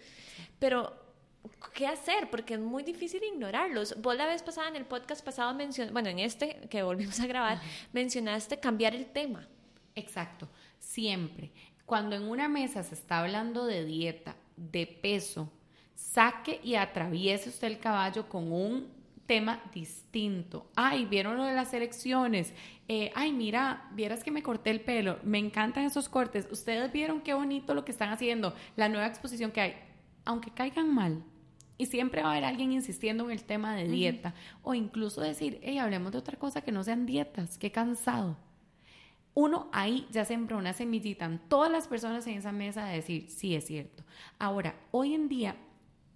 [0.59, 0.93] Pero,
[1.73, 2.29] ¿qué hacer?
[2.29, 4.01] Porque es muy difícil ignorarlos.
[4.01, 7.27] Vos la vez pasada en el podcast pasado mencionaste, bueno, en este que volvimos a
[7.27, 7.61] grabar,
[7.93, 9.47] mencionaste cambiar el tema.
[9.95, 10.49] Exacto,
[10.79, 11.51] siempre.
[11.91, 15.51] Cuando en una mesa se está hablando de dieta, de peso,
[15.93, 18.87] saque y atraviese usted el caballo con un
[19.25, 20.71] tema distinto.
[20.73, 22.53] Ay, vieron lo de las elecciones.
[22.87, 25.19] Eh, ay, mira, vieras que me corté el pelo.
[25.23, 26.47] Me encantan esos cortes.
[26.49, 29.75] Ustedes vieron qué bonito lo que están haciendo, la nueva exposición que hay.
[30.23, 31.21] aunque caigan mal,
[31.77, 34.33] y siempre va a haber alguien insistiendo en el tema de dieta,
[34.63, 38.37] o incluso decir, hey, hablemos de otra cosa que no sean dietas, qué cansado.
[39.33, 43.29] Uno ahí ya sembró una semillita en todas las personas en esa mesa de decir,
[43.29, 44.03] sí, es cierto.
[44.39, 45.55] Ahora, hoy en día,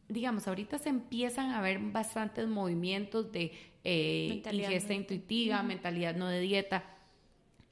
[0.09, 3.53] digamos, ahorita se empiezan a ver bastantes movimientos de
[3.84, 6.84] eh, ingesta intuitiva, mentalidad no de dieta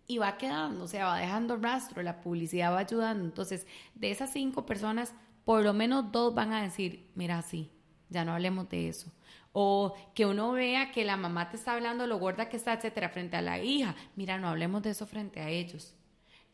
[0.08, 3.26] y va quedando, o sea, va dejando rastro, la publicidad va ayudando.
[3.26, 5.14] Entonces, de esas cinco personas,
[5.46, 7.72] por lo menos dos van a decir, mira, sí,
[8.14, 9.11] ya no hablemos de eso.
[9.51, 13.09] O que uno vea que la mamá te está hablando lo gorda que está, etcétera,
[13.09, 13.95] frente a la hija.
[14.16, 15.93] Mira, no hablemos de eso frente a ellos.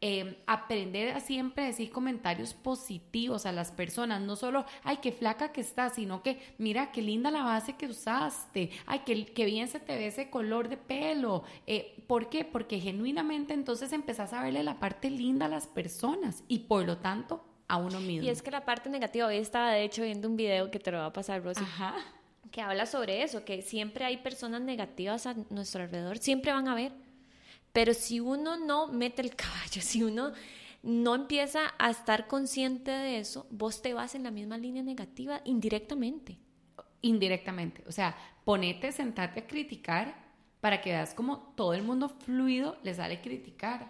[0.02, 5.52] Em, aprender a siempre decir comentarios positivos a las personas, no solo, ay, qué flaca
[5.52, 9.82] que estás, sino que, mira, qué linda la base que usaste, ay, qué, bien se
[9.82, 11.44] te ve ese color de pelo.
[11.68, 12.46] Eh, ¿Por qué?
[12.46, 17.00] Porque genuinamente entonces empezás a verle la parte linda a las personas y por lo
[17.00, 18.26] tanto a uno mismo.
[18.26, 20.92] Y es que la parte negativa, hoy estaba de hecho viendo un video que te
[20.92, 21.64] lo va a pasar, Rosy.
[22.52, 26.74] Que habla sobre eso, que siempre hay personas negativas a nuestro alrededor, siempre van a
[26.74, 26.92] haber
[27.72, 30.32] pero si uno no mete el caballo, si uno
[30.82, 35.42] no empieza a estar consciente de eso, vos te vas en la misma línea negativa
[35.44, 36.38] indirectamente.
[37.02, 37.84] Indirectamente.
[37.88, 38.16] O sea,
[38.46, 40.16] ponete, sentarte a criticar
[40.62, 43.90] para que veas como todo el mundo fluido le sale criticar.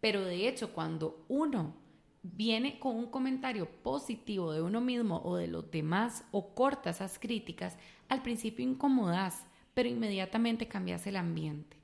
[0.00, 1.74] Pero de hecho, cuando uno
[2.22, 7.18] viene con un comentario positivo de uno mismo o de los demás o corta esas
[7.18, 7.76] críticas,
[8.08, 11.76] al principio incomodas, pero inmediatamente cambias el ambiente.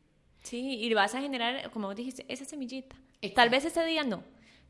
[0.43, 2.97] Sí, y vas a generar, como vos dijiste, esa semillita.
[3.34, 4.22] Tal vez ese día no,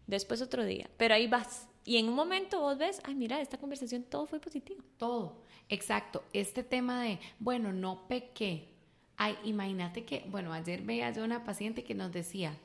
[0.06, 1.68] después otro día, pero ahí vas.
[1.84, 4.82] Y en un momento vos ves, ay, mira, esta conversación todo fue positivo.
[4.96, 6.24] Todo, exacto.
[6.32, 8.68] Este tema de, bueno, no pequé.
[9.16, 12.56] Ay, imagínate que, bueno, ayer veía yo una paciente que nos decía,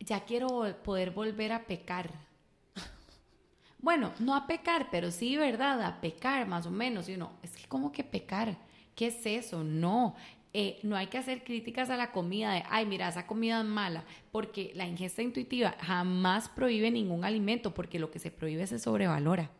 [0.00, 2.10] ya quiero poder volver a pecar.
[3.78, 5.82] bueno, no a pecar, pero sí, ¿verdad?
[5.82, 7.08] A pecar, más o menos.
[7.08, 8.56] Y uno, es que, ¿cómo que pecar?
[8.94, 9.62] ¿Qué es eso?
[9.62, 10.16] No,
[10.52, 13.66] eh, no hay que hacer críticas a la comida de, ay, mira, esa comida es
[13.66, 18.78] mala, porque la ingesta intuitiva jamás prohíbe ningún alimento, porque lo que se prohíbe se
[18.78, 19.50] sobrevalora.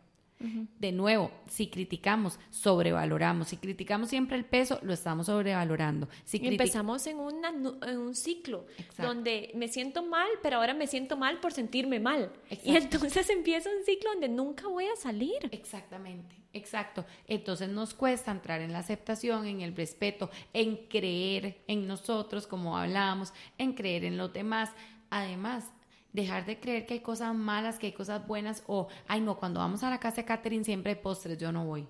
[0.40, 3.48] De nuevo, si criticamos, sobrevaloramos.
[3.48, 6.08] Si criticamos siempre el peso, lo estamos sobrevalorando.
[6.24, 8.66] Si empezamos en, en un ciclo
[8.96, 12.32] donde me siento mal, pero ahora me siento mal por sentirme mal.
[12.64, 15.48] Y entonces empieza un ciclo donde nunca voy a salir.
[15.50, 16.36] Exactamente.
[16.52, 17.04] Exacto.
[17.26, 22.78] Entonces nos cuesta entrar en la aceptación, en el respeto, en creer en nosotros, como
[22.78, 24.70] hablábamos, en creer en los demás.
[25.10, 25.64] Además,
[26.12, 29.60] dejar de creer que hay cosas malas, que hay cosas buenas, o, ay no, cuando
[29.60, 31.86] vamos a la casa de Catherine siempre hay postres, yo no voy.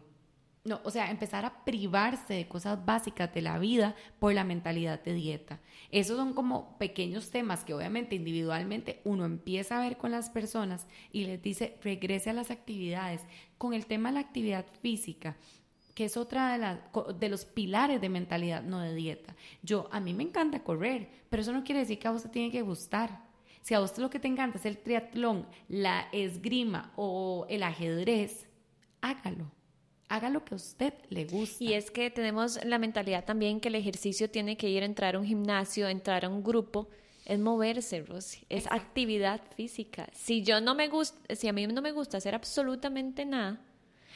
[0.64, 5.02] No, o sea, empezar a privarse de cosas básicas de la vida por la mentalidad
[5.02, 5.60] de dieta.
[5.90, 10.86] Esos son como pequeños temas que obviamente individualmente uno empieza a ver con las personas
[11.10, 13.24] y les dice, regrese a las actividades.
[13.56, 15.36] Con el tema de la actividad física,
[15.94, 16.78] que es otra de, las,
[17.18, 19.34] de los pilares de mentalidad, no de dieta.
[19.62, 22.28] Yo, a mí me encanta correr, pero eso no quiere decir que a vos te
[22.28, 23.27] tiene que gustar.
[23.68, 28.48] Si a vos lo que te encanta es el triatlón, la esgrima o el ajedrez,
[29.02, 29.52] hágalo
[30.08, 31.62] haga lo que a usted le gusta.
[31.62, 35.16] Y es que tenemos la mentalidad también que el ejercicio tiene que ir a entrar
[35.16, 36.88] a un gimnasio, entrar a un grupo,
[37.26, 40.08] es moverse, Rosy, es actividad física.
[40.14, 43.60] Si yo no me gusta, si a mí no me gusta hacer absolutamente nada,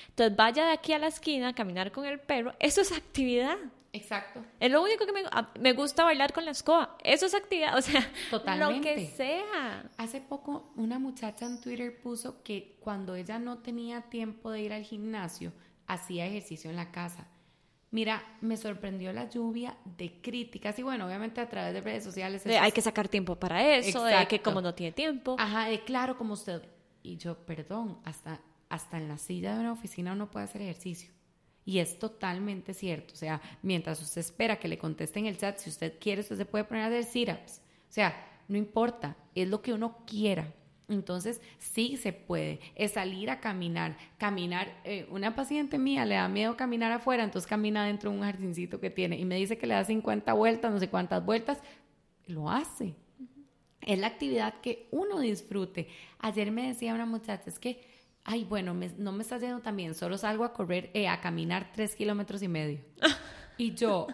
[0.09, 3.59] entonces vaya de aquí a la esquina a caminar con el perro, eso es actividad.
[3.93, 4.43] Exacto.
[4.59, 5.23] Es lo único que me,
[5.61, 6.97] me gusta bailar con la escoba.
[7.05, 8.75] Eso es actividad, o sea, Totalmente.
[8.75, 9.91] lo que sea.
[9.99, 14.73] Hace poco una muchacha en Twitter puso que cuando ella no tenía tiempo de ir
[14.73, 15.53] al gimnasio,
[15.87, 17.27] hacía ejercicio en la casa.
[17.91, 22.47] Mira, me sorprendió la lluvia de críticas y bueno, obviamente a través de redes sociales.
[22.47, 25.37] hay que sacar tiempo para eso, de que como no tiene tiempo.
[25.39, 26.63] Ajá, de claro, como usted.
[27.03, 28.41] Y yo, perdón, hasta,
[28.71, 31.13] hasta en la silla de una oficina uno puede hacer ejercicio.
[31.65, 33.15] Y es totalmente cierto.
[33.15, 36.45] O sea, mientras usted espera que le contesten el chat, si usted quiere, usted se
[36.45, 37.61] puede poner a hacer sit-ups.
[37.89, 38.15] O sea,
[38.49, 40.53] no importa, es lo que uno quiera.
[40.89, 46.29] Entonces, sí se puede, es salir a caminar, caminar, eh, una paciente mía le da
[46.29, 49.67] miedo caminar afuera, entonces camina dentro de un jardincito que tiene y me dice que
[49.67, 51.61] le da 50 vueltas, no sé cuántas vueltas,
[52.27, 52.95] lo hace.
[53.81, 55.89] Es la actividad que uno disfrute.
[56.19, 57.81] Ayer me decía una muchacha, es que,
[58.25, 61.73] ay, bueno, no me está yendo tan bien, solo salgo a correr, eh, a caminar
[61.73, 62.81] tres kilómetros y medio.
[63.59, 64.07] y yo,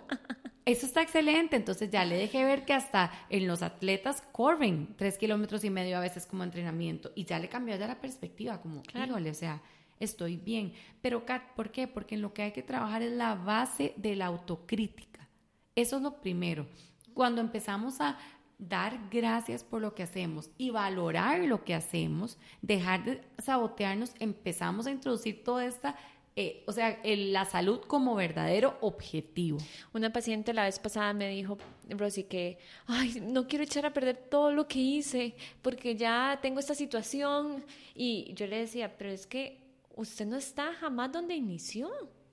[0.65, 5.19] eso está excelente, entonces ya le dejé ver que hasta en los atletas corren tres
[5.19, 8.83] kilómetros y medio a veces como entrenamiento y ya le cambió ya la perspectiva, como,
[8.83, 9.17] claro.
[9.17, 9.63] o sea,
[10.01, 10.73] estoy bien.
[11.01, 11.89] Pero, Kat, ¿por qué?
[11.89, 15.29] Porque en lo que hay que trabajar es la base de la autocrítica.
[15.75, 16.67] Eso es lo primero.
[17.15, 18.19] Cuando empezamos a
[18.59, 24.87] dar gracias por lo que hacemos y valorar lo que hacemos, dejar de sabotearnos, empezamos
[24.87, 25.97] a introducir toda esta
[26.41, 29.59] eh, o sea, la salud como verdadero objetivo.
[29.93, 34.17] Una paciente la vez pasada me dijo, Rosy, que, ay, no quiero echar a perder
[34.31, 37.65] todo lo que hice porque ya tengo esta situación.
[37.93, 39.59] Y yo le decía, pero es que
[39.97, 41.91] usted no está jamás donde inició.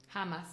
[0.09, 0.49] Jamás.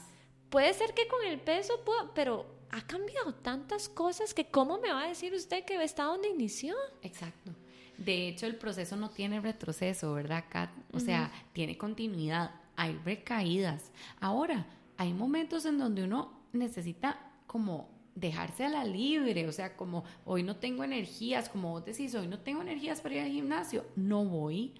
[0.48, 1.74] Puede ser que con el peso,
[2.14, 6.28] pero ha cambiado tantas cosas que cómo me va a decir usted que está donde
[6.28, 6.74] inició.
[7.02, 7.52] Exacto.
[7.96, 10.70] De hecho, el proceso no tiene retroceso, ¿verdad, Kat?
[10.92, 13.90] O sea, tiene continuidad hay recaídas.
[14.20, 14.66] Ahora,
[14.96, 20.42] hay momentos en donde uno necesita como dejarse a la libre, o sea, como hoy
[20.42, 24.24] no tengo energías, como vos decís, hoy no tengo energías para ir al gimnasio, no
[24.24, 24.74] voy.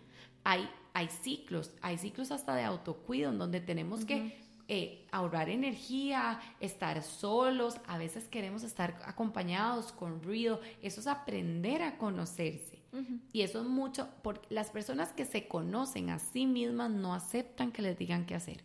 [0.45, 6.40] Hay, hay ciclos, hay ciclos hasta de autocuido en donde tenemos que eh, ahorrar energía,
[6.60, 12.80] estar solos, a veces queremos estar acompañados con ruido, eso es aprender a conocerse.
[13.32, 17.72] Y eso es mucho, porque las personas que se conocen a sí mismas no aceptan
[17.72, 18.64] que les digan qué hacer.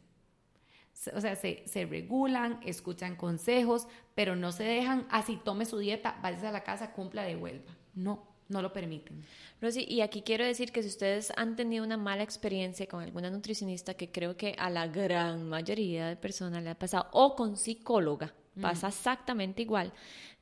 [1.15, 6.19] O sea, se, se regulan, escuchan consejos, pero no se dejan, así tome su dieta,
[6.21, 7.73] váyase a la casa, cumpla, devuelva.
[7.95, 9.23] No, no lo permiten.
[9.61, 13.29] Rosy, y aquí quiero decir que si ustedes han tenido una mala experiencia con alguna
[13.29, 17.57] nutricionista, que creo que a la gran mayoría de personas le ha pasado, o con
[17.57, 19.93] psicóloga, pasa exactamente igual,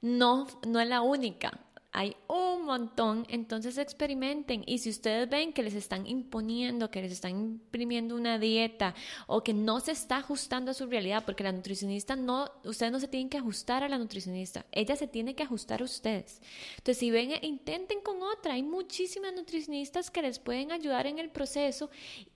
[0.02, 1.52] no, no es la única
[1.96, 7.14] hay un montón, entonces experimenten y si ustedes ven que les están imponiendo, que les
[7.14, 8.94] están imprimiendo una dieta
[9.28, 13.00] o que no se está ajustando a su realidad, porque la nutricionista no, ustedes no
[13.00, 16.42] se tienen que ajustar a la nutricionista, ella se tiene que ajustar a ustedes.
[16.72, 21.30] Entonces si ven, intenten con otra, hay muchísimas nutricionistas que les pueden ayudar en el
[21.30, 21.90] proceso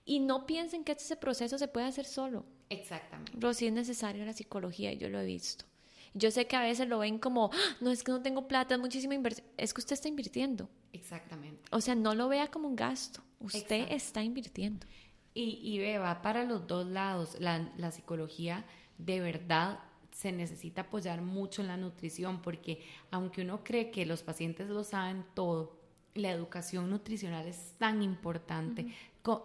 [0.06, 2.46] y no piensen que ese proceso se puede hacer solo.
[2.70, 3.32] Exactamente.
[3.34, 5.69] Pero sí es necesario la psicología, yo lo he visto.
[6.14, 8.74] Yo sé que a veces lo ven como, ah, no es que no tengo plata,
[8.74, 9.46] es muchísima inversión.
[9.56, 10.68] Es que usted está invirtiendo.
[10.92, 11.62] Exactamente.
[11.70, 13.22] O sea, no lo vea como un gasto.
[13.38, 14.86] Usted está invirtiendo.
[15.34, 17.36] Y, y ve, va para los dos lados.
[17.38, 18.64] La, la psicología
[18.98, 19.80] de verdad
[20.12, 24.84] se necesita apoyar mucho en la nutrición porque aunque uno cree que los pacientes lo
[24.84, 25.80] saben todo,
[26.14, 28.92] la educación nutricional es tan importante.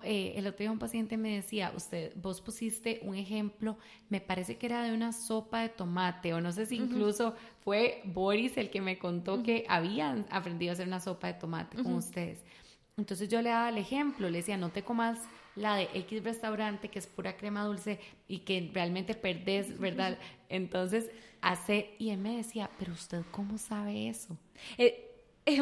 [0.03, 3.78] Eh, el otro día un paciente me decía, usted, vos pusiste un ejemplo,
[4.09, 8.01] me parece que era de una sopa de tomate, o no sé si incluso fue
[8.05, 11.93] Boris el que me contó que habían aprendido a hacer una sopa de tomate con
[11.93, 12.41] ustedes.
[12.97, 15.19] Entonces yo le daba el ejemplo, le decía, no te comas
[15.55, 20.17] la de X restaurante que es pura crema dulce y que realmente perdés, ¿verdad?
[20.47, 21.11] Entonces
[21.41, 24.38] hace, y él me decía, pero usted cómo sabe eso?
[24.78, 25.11] Eh,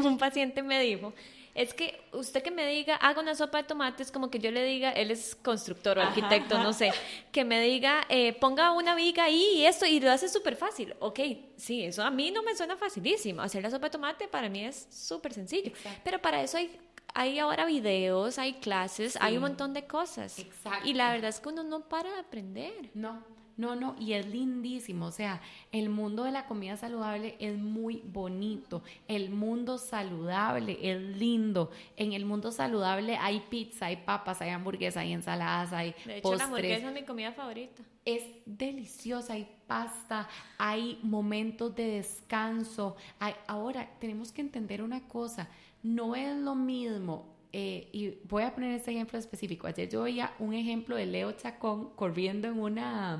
[0.03, 1.14] un paciente me dijo,
[1.56, 4.64] es que usted que me diga, haga una sopa de tomates, como que yo le
[4.64, 6.91] diga, él es constructor o arquitecto, no sé,
[7.32, 10.95] que me diga, eh, ponga una viga ahí y esto, y lo hace súper fácil.
[10.99, 11.20] Ok,
[11.56, 13.41] sí, eso a mí no me suena facilísimo.
[13.41, 15.72] Hacer la sopa de tomate para mí es súper sencillo.
[16.04, 16.80] Pero para eso hay
[17.16, 20.39] hay ahora videos, hay clases, hay un montón de cosas.
[20.39, 20.88] Exacto.
[20.88, 22.89] Y la verdad es que uno no para de aprender.
[22.95, 23.24] No,
[23.56, 25.06] no, no, y es lindísimo.
[25.06, 25.41] O sea,
[25.72, 28.84] el mundo de la comida saludable es muy bonito.
[29.08, 31.70] El mundo saludable es lindo.
[31.95, 36.36] En el mundo saludable hay pizza, hay papas, hay hamburguesas, hay ensaladas, hay De hecho,
[36.36, 37.84] la hamburguesa es mi comida favorita.
[38.06, 40.28] Es deliciosa, hay pasta,
[40.58, 42.95] hay momentos de descanso.
[43.20, 43.34] Hay...
[43.47, 45.47] Ahora, tenemos que entender una cosa.
[45.84, 49.68] No es lo mismo eh, y voy a poner este ejemplo específico.
[49.68, 53.20] Ayer yo veía un ejemplo de Leo Chacón corriendo en una,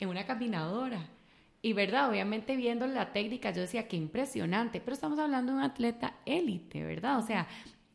[0.00, 1.10] en una caminadora.
[1.60, 5.64] Y verdad, obviamente viendo la técnica, yo decía, qué impresionante, pero estamos hablando de un
[5.64, 7.18] atleta élite, ¿verdad?
[7.18, 7.46] O sea,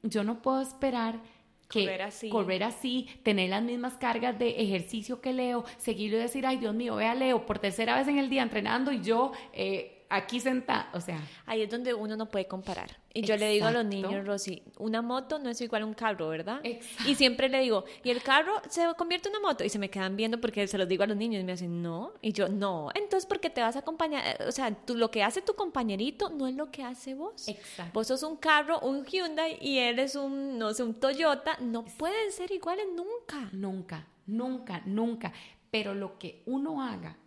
[0.04, 1.20] yo no puedo esperar
[1.68, 2.30] que correr así.
[2.30, 6.76] correr así, tener las mismas cargas de ejercicio que Leo, seguirlo y decir, ay Dios
[6.76, 10.89] mío, vea Leo por tercera vez en el día entrenando y yo eh, aquí sentada,
[10.93, 11.22] o sea.
[11.45, 12.89] Ahí es donde uno no puede comparar.
[13.14, 15.93] Y yo le digo a los niños, Rosy, una moto no es igual a un
[15.93, 16.62] carro, ¿verdad?
[17.05, 19.64] Y siempre le digo, ¿y el carro se convierte en una moto?
[19.64, 21.82] Y se me quedan viendo porque se los digo a los niños y me hacen,
[21.82, 22.14] no.
[22.22, 22.89] Y yo, no.
[22.93, 26.47] Entonces, porque te vas a acompañar, o sea, tú, lo que hace tu compañerito no
[26.47, 27.47] es lo que hace vos.
[27.47, 27.91] Exacto.
[27.93, 31.57] Vos sos un carro, un Hyundai y él es un, no sé, un Toyota.
[31.62, 33.49] No pueden ser iguales nunca.
[33.51, 35.34] Nunca, nunca, nunca.
[35.72, 37.18] Pero lo que uno haga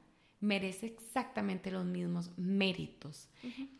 [0.42, 3.28] merece exactamente los mismos méritos.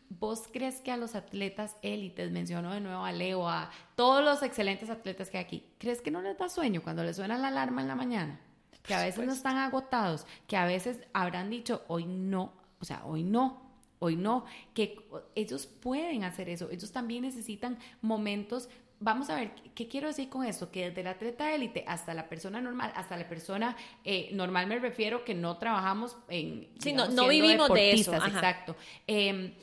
[0.09, 4.41] ¿Vos crees que a los atletas élites, menciono de nuevo a Leo, a todos los
[4.41, 7.49] excelentes atletas que hay aquí, ¿crees que no les da sueño cuando les suena la
[7.49, 8.39] alarma en la mañana?
[8.81, 13.03] Que a veces no están agotados, que a veces habrán dicho, hoy no, o sea,
[13.05, 13.61] hoy no,
[13.99, 15.05] hoy no, que
[15.35, 18.69] ellos pueden hacer eso, ellos también necesitan momentos
[19.03, 20.71] vamos a ver, ¿qué quiero decir con esto?
[20.71, 24.79] Que desde el atleta élite hasta la persona normal, hasta la persona eh, normal me
[24.79, 26.69] refiero que no trabajamos en...
[26.79, 28.13] Sí, no, vivimos de eso.
[28.13, 28.75] Exacto.
[29.05, 29.53] Em,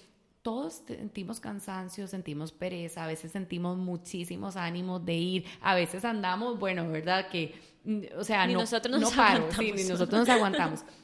[0.42, 6.58] todos sentimos cansancio, sentimos pereza, a veces sentimos muchísimos ánimos de ir, a veces andamos,
[6.58, 7.28] bueno, ¿verdad?
[7.28, 10.84] Que, mm, o sea, ni no, nosotros nos no paro, sí, ni nosotros nos aguantamos.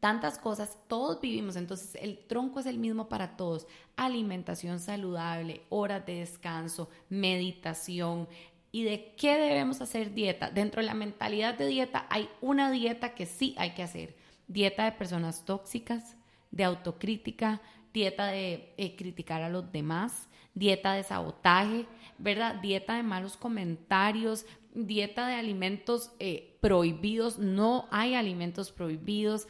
[0.00, 3.66] Tantas cosas, todos vivimos, entonces el tronco es el mismo para todos.
[3.96, 8.28] Alimentación saludable, horas de descanso, meditación.
[8.70, 10.50] ¿Y de qué debemos hacer dieta?
[10.50, 14.14] Dentro de la mentalidad de dieta hay una dieta que sí hay que hacer.
[14.46, 16.16] Dieta de personas tóxicas,
[16.52, 17.60] de autocrítica,
[17.92, 21.86] dieta de eh, criticar a los demás, dieta de sabotaje,
[22.18, 22.56] ¿verdad?
[22.56, 29.48] Dieta de malos comentarios, dieta de alimentos eh, prohibidos, no hay alimentos prohibidos,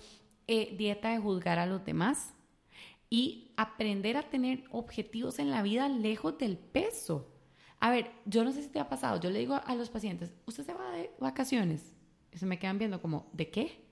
[0.49, 2.35] eh, dieta de juzgar a los demás
[3.11, 7.33] y aprender a tener objetivos en la vida lejos del peso.
[7.81, 10.35] A ver, yo no sé si te ha pasado, yo le digo a los pacientes,
[10.47, 11.95] ¿usted se va de vacaciones?
[12.33, 13.85] Y se me quedan viendo como, ¿de qué?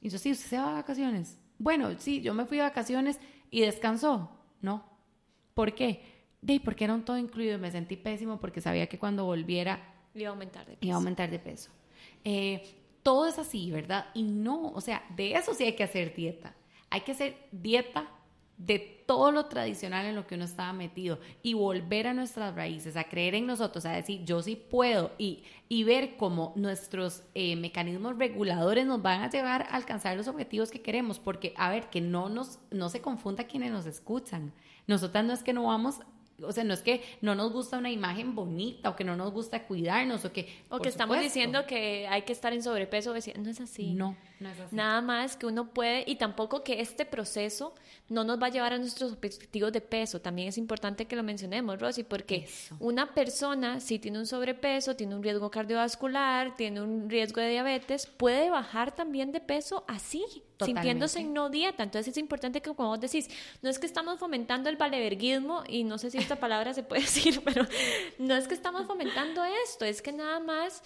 [0.00, 1.38] Y yo, sí, ¿usted se va de vacaciones?
[1.58, 3.18] Bueno, sí, yo me fui de vacaciones
[3.50, 4.30] y descansó.
[4.60, 4.84] No.
[5.54, 6.02] ¿Por qué?
[6.42, 7.58] De, porque era un todo incluido.
[7.58, 10.86] Me sentí pésimo porque sabía que cuando volviera iba a aumentar de peso.
[10.86, 11.70] Iba a aumentar de peso.
[12.24, 14.06] Eh, todo es así, ¿verdad?
[14.14, 16.56] Y no, o sea, de eso sí hay que hacer dieta.
[16.90, 18.08] Hay que hacer dieta
[18.56, 22.96] de todo lo tradicional en lo que uno estaba metido y volver a nuestras raíces,
[22.96, 27.56] a creer en nosotros, a decir yo sí puedo y, y ver cómo nuestros eh,
[27.56, 31.90] mecanismos reguladores nos van a llevar a alcanzar los objetivos que queremos, porque a ver,
[31.90, 34.52] que no, nos, no se confunda quienes nos escuchan.
[34.86, 36.00] Nosotras no es que no vamos
[36.42, 39.32] o sea, no es que no nos gusta una imagen bonita o que no nos
[39.32, 40.48] gusta cuidarnos o que...
[40.68, 43.12] O que estamos diciendo que hay que estar en sobrepeso.
[43.12, 43.94] No es así.
[43.94, 44.74] No, no es así.
[44.74, 47.74] Nada más que uno puede y tampoco que este proceso
[48.08, 50.20] no nos va a llevar a nuestros objetivos de peso.
[50.20, 52.48] También es importante que lo mencionemos, Rosy, porque
[52.80, 58.06] una persona si tiene un sobrepeso, tiene un riesgo cardiovascular, tiene un riesgo de diabetes,
[58.06, 60.24] puede bajar también de peso así
[60.62, 61.82] sintiéndose en no dieta.
[61.82, 63.28] Entonces es importante que como vos decís,
[63.62, 67.02] no es que estamos fomentando el valeverguismo, y no sé si esta palabra se puede
[67.02, 67.66] decir, pero
[68.18, 70.82] no es que estamos fomentando esto, es que nada más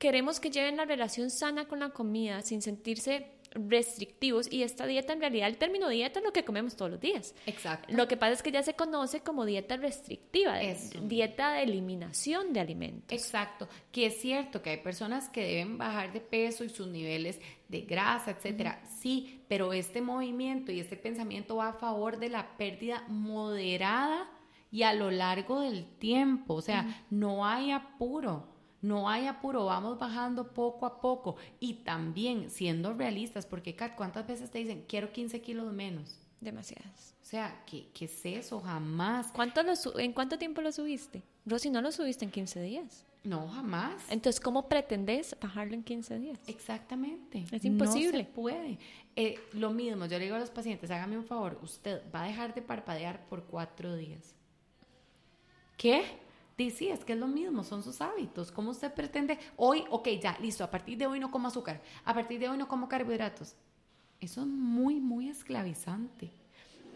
[0.00, 5.12] queremos que lleven la relación sana con la comida sin sentirse restrictivos y esta dieta
[5.12, 7.34] en realidad el término dieta es lo que comemos todos los días.
[7.46, 7.92] Exacto.
[7.94, 10.56] Lo que pasa es que ya se conoce como dieta restrictiva,
[11.02, 13.12] dieta de eliminación de alimentos.
[13.12, 17.38] Exacto, que es cierto que hay personas que deben bajar de peso y sus niveles
[17.68, 18.82] de grasa, etcétera.
[19.00, 24.30] Sí, pero este movimiento y este pensamiento va a favor de la pérdida moderada
[24.72, 28.49] y a lo largo del tiempo, o sea, no hay apuro.
[28.82, 34.26] No hay apuro, vamos bajando poco a poco y también siendo realistas, porque Kat, ¿cuántas
[34.26, 36.18] veces te dicen quiero 15 kilos menos?
[36.40, 37.14] Demasiadas.
[37.22, 38.60] O sea, ¿qué, qué es eso?
[38.60, 39.30] Jamás.
[39.32, 41.22] ¿Cuánto lo ¿En cuánto tiempo lo subiste?
[41.44, 43.04] Rosy, no lo subiste en 15 días.
[43.22, 44.02] No, jamás.
[44.08, 46.38] Entonces, ¿cómo pretendes bajarlo en 15 días?
[46.46, 47.44] Exactamente.
[47.52, 48.22] Es imposible.
[48.22, 48.78] No se puede.
[49.14, 52.26] Eh, lo mismo, yo le digo a los pacientes, hágame un favor, usted va a
[52.26, 54.34] dejar de parpadear por cuatro días.
[55.76, 56.04] ¿Qué?
[56.68, 58.52] Sí, es que es lo mismo, son sus hábitos.
[58.52, 62.12] ¿Cómo usted pretende hoy, ok, ya, listo, a partir de hoy no como azúcar, a
[62.12, 63.54] partir de hoy no como carbohidratos?
[64.20, 66.30] Eso es muy, muy esclavizante.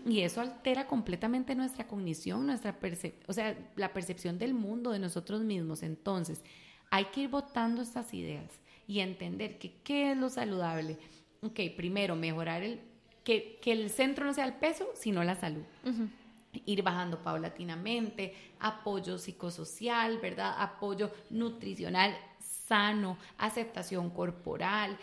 [0.07, 2.79] Y eso altera completamente nuestra cognición, nuestra
[3.27, 5.83] o sea, la percepción del mundo, de nosotros mismos.
[5.83, 6.43] Entonces,
[6.91, 8.51] hay que ir votando estas ideas
[8.87, 10.99] y entender que qué es lo saludable.
[11.41, 12.81] Ok, primero, mejorar el,
[13.23, 15.63] que, que el centro no sea el peso, sino la salud
[16.67, 20.55] ir bajando paulatinamente, apoyo psicosocial, ¿verdad?
[20.59, 24.99] Apoyo nutricional sano, aceptación corporal.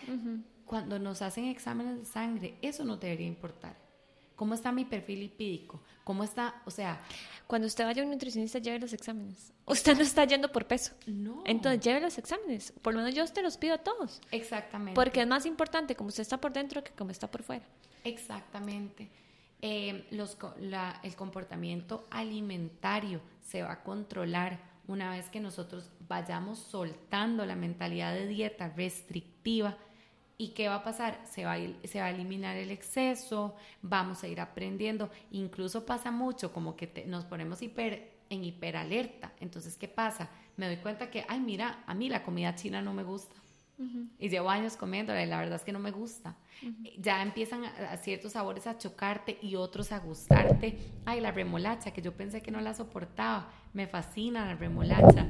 [0.66, 3.76] Cuando nos hacen exámenes de sangre, eso no debería importar.
[4.36, 5.82] ¿Cómo está mi perfil lipídico?
[6.04, 6.62] ¿Cómo está?
[6.66, 7.00] O sea...
[7.46, 9.52] Cuando usted vaya a un nutricionista, lleve los exámenes.
[9.66, 10.94] Usted no está yendo por peso.
[11.06, 11.44] No.
[11.46, 12.74] Entonces, lleve los exámenes.
[12.82, 14.22] Por lo menos yo te los pido a todos.
[14.32, 14.96] Exactamente.
[14.96, 17.66] Porque es más importante como usted está por dentro que como está por fuera.
[18.06, 19.10] Exactamente.
[20.12, 20.38] Los,
[21.04, 28.14] el comportamiento alimentario se va a controlar una vez que nosotros vayamos soltando la mentalidad
[28.14, 29.78] de dieta restrictiva.
[30.38, 31.22] ¿Y qué va a pasar?
[31.30, 35.12] Se va a, se va a eliminar el exceso, vamos a ir aprendiendo.
[35.32, 39.34] Incluso pasa mucho como que nos ponemos hiper, en hiperalerta.
[39.40, 40.30] Entonces, ¿qué pasa?
[40.58, 43.41] Me doy cuenta que, ay, mira, a mí la comida china no me gusta.
[44.20, 46.36] Y llevo años comiéndola y la verdad es que no me gusta.
[46.98, 50.78] Ya empiezan a, ciertos sabores a chocarte y otros a gustarte.
[51.06, 53.52] Ay, la remolacha, que yo pensé que no la soportaba.
[53.74, 55.28] Me fascina la remolacha.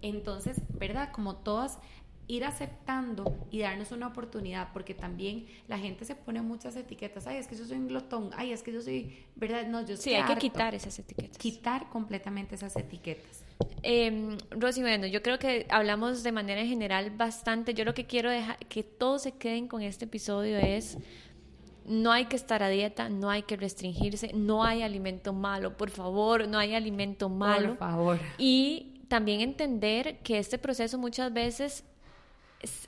[0.00, 1.10] Entonces, ¿verdad?
[1.12, 1.78] Como todas,
[2.26, 7.26] ir aceptando y darnos una oportunidad, porque también la gente se pone muchas etiquetas.
[7.26, 8.30] Ay, es que yo soy un glotón.
[8.36, 9.66] Ay, es que yo soy, ¿verdad?
[9.66, 11.38] No, yo Sí, hay que quitar esas etiquetas.
[11.38, 13.43] Quitar completamente esas etiquetas.
[13.82, 17.74] Eh, Rosy, bueno, yo creo que hablamos de manera general bastante.
[17.74, 20.98] Yo lo que quiero dejar que todos se queden con este episodio es
[21.84, 25.90] no hay que estar a dieta, no hay que restringirse, no hay alimento malo, por
[25.90, 27.70] favor, no hay alimento malo.
[27.70, 28.18] Por favor.
[28.38, 31.84] Y también entender que este proceso muchas veces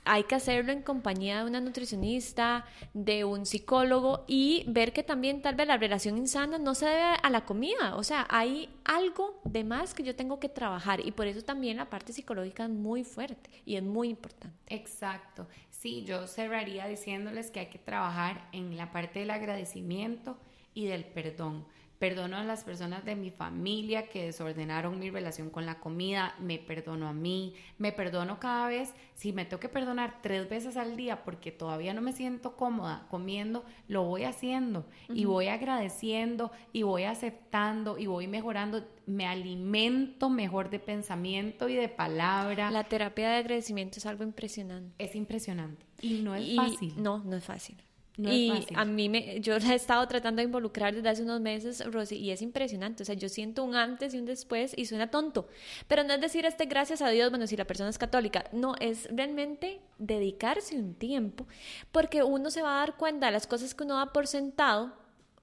[0.05, 5.41] hay que hacerlo en compañía de una nutricionista, de un psicólogo y ver que también
[5.41, 9.39] tal vez la relación insana no se debe a la comida, o sea, hay algo
[9.43, 12.69] de más que yo tengo que trabajar y por eso también la parte psicológica es
[12.69, 14.57] muy fuerte y es muy importante.
[14.67, 20.37] Exacto, sí, yo cerraría diciéndoles que hay que trabajar en la parte del agradecimiento
[20.73, 21.65] y del perdón
[21.99, 26.59] Perdono a las personas de mi familia que desordenaron mi relación con la comida, me
[26.59, 30.95] perdono a mí, me perdono cada vez, si me tengo que perdonar tres veces al
[30.95, 36.83] día porque todavía no me siento cómoda comiendo, lo voy haciendo y voy agradeciendo y
[36.83, 42.69] voy aceptando y voy mejorando, me alimento mejor de pensamiento y de palabra.
[42.69, 44.93] La terapia de agradecimiento es algo impresionante.
[45.03, 46.93] Es impresionante y no es fácil.
[47.01, 47.86] No, no es fácil
[48.17, 51.85] y a mí me, yo la he estado tratando de involucrar desde hace unos meses,
[51.85, 53.03] Rosy, y es impresionante.
[53.03, 55.47] O sea, yo siento un antes y un después y suena tonto.
[55.87, 58.45] Pero no es decir este gracias a Dios, bueno, si la persona es católica.
[58.51, 61.47] No, es realmente dedicarse un tiempo,
[61.91, 64.93] porque uno se va a dar cuenta de las cosas que uno da por sentado,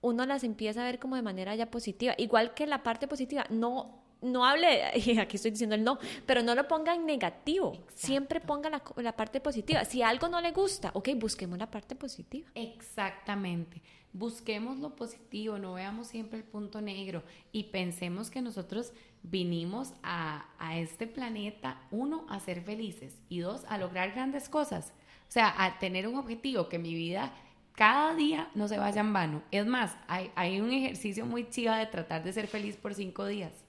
[0.01, 2.15] uno las empieza a ver como de manera ya positiva.
[2.19, 4.85] Igual que la parte positiva, no no hable,
[5.21, 7.85] aquí estoy diciendo el no, pero no lo ponga en negativo.
[7.95, 9.85] Siempre ponga la, la, parte positiva.
[9.85, 12.49] Si algo no le gusta, ok, busquemos la parte positiva.
[12.55, 13.83] Exactamente.
[14.13, 18.93] Busquemos lo positivo, no veamos siempre el punto negro y pensemos que nosotros
[19.25, 24.93] vinimos a, a este planeta, uno, a ser felices y dos, a lograr grandes cosas.
[25.29, 27.33] O sea, a tener un objetivo, que mi vida
[27.75, 29.43] cada día no se vaya en vano.
[29.51, 33.27] Es más, hay, hay un ejercicio muy chiva de tratar de ser feliz por cinco
[33.27, 33.64] días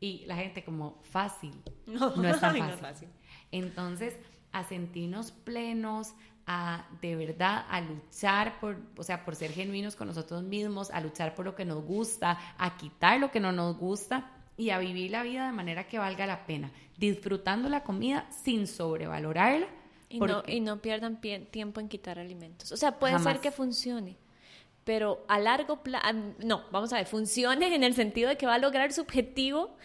[0.00, 1.52] y la gente como fácil.
[1.86, 3.08] No, no es tan fácil.
[3.52, 4.18] Entonces,
[4.52, 6.14] a sentirnos plenos,
[6.46, 11.00] a de verdad a luchar por, o sea, por ser genuinos con nosotros mismos, a
[11.00, 14.78] luchar por lo que nos gusta, a quitar lo que no nos gusta y a
[14.78, 19.68] vivir la vida de manera que valga la pena, disfrutando la comida sin sobrevalorarla.
[20.08, 22.72] Y, no, y no pierdan tiempo en quitar alimentos.
[22.72, 24.16] O sea, puede ser que funcione,
[24.84, 26.06] pero a largo plazo,
[26.44, 29.76] no, vamos a ver, funcione en el sentido de que va a lograr su objetivo,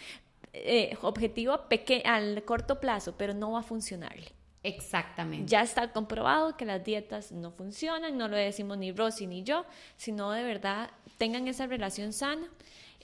[0.53, 1.59] eh, objetivo
[2.05, 4.31] al corto plazo, pero no va a funcionarle.
[4.63, 5.47] Exactamente.
[5.47, 9.65] Ya está comprobado que las dietas no funcionan, no lo decimos ni Rosy ni yo,
[9.95, 12.47] sino de verdad tengan esa relación sana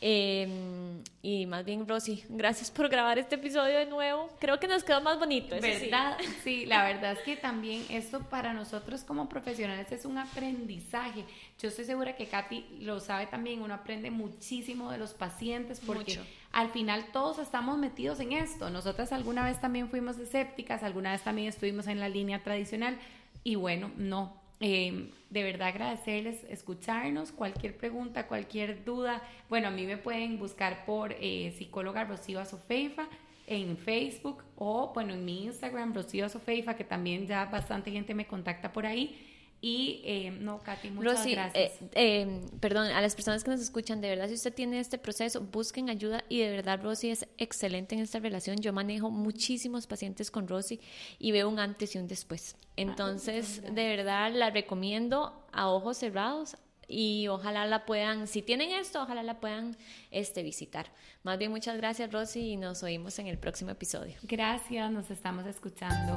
[0.03, 4.29] Em, y más bien, Rosy, gracias por grabar este episodio de nuevo.
[4.39, 5.55] Creo que nos quedó más bonito.
[5.61, 6.17] ¿Verdad?
[6.43, 6.65] Sí.
[6.65, 11.23] la verdad es que también esto para nosotros como profesionales es un aprendizaje.
[11.61, 16.19] Yo estoy segura que Katy lo sabe también, uno aprende muchísimo de los pacientes porque
[16.51, 18.69] al final todos estamos metidos en esto.
[18.69, 22.97] Nosotras alguna vez también fuimos escépticas, alguna vez también estuvimos en la línea tradicional
[23.43, 29.23] y bueno, no, Em, de verdad agradecerles escucharnos, cualquier pregunta, cualquier duda.
[29.49, 33.07] Bueno, a mí me pueden buscar por eh, psicóloga Rocío Azofeifa
[33.47, 38.27] en Facebook o bueno, en mi Instagram Rocío Azofeifa, que también ya bastante gente me
[38.27, 39.30] contacta por ahí.
[39.63, 41.53] Y eh, no, Katy, muchas gracias.
[41.53, 44.97] Eh, eh, perdón, a las personas que nos escuchan, de verdad, si usted tiene este
[44.97, 48.57] proceso, busquen ayuda y de verdad Rosy es excelente en esta relación.
[48.57, 50.79] Yo manejo muchísimos pacientes con Rosy
[51.19, 52.55] y veo un antes y un después.
[52.75, 56.57] Entonces, de verdad, la recomiendo a ojos cerrados
[56.87, 59.77] y ojalá la puedan, si tienen esto, ojalá la puedan
[60.09, 60.87] este, visitar.
[61.21, 64.15] Más bien, muchas gracias Rosy y nos oímos en el próximo episodio.
[64.23, 66.15] Gracias, nos estamos escuchando.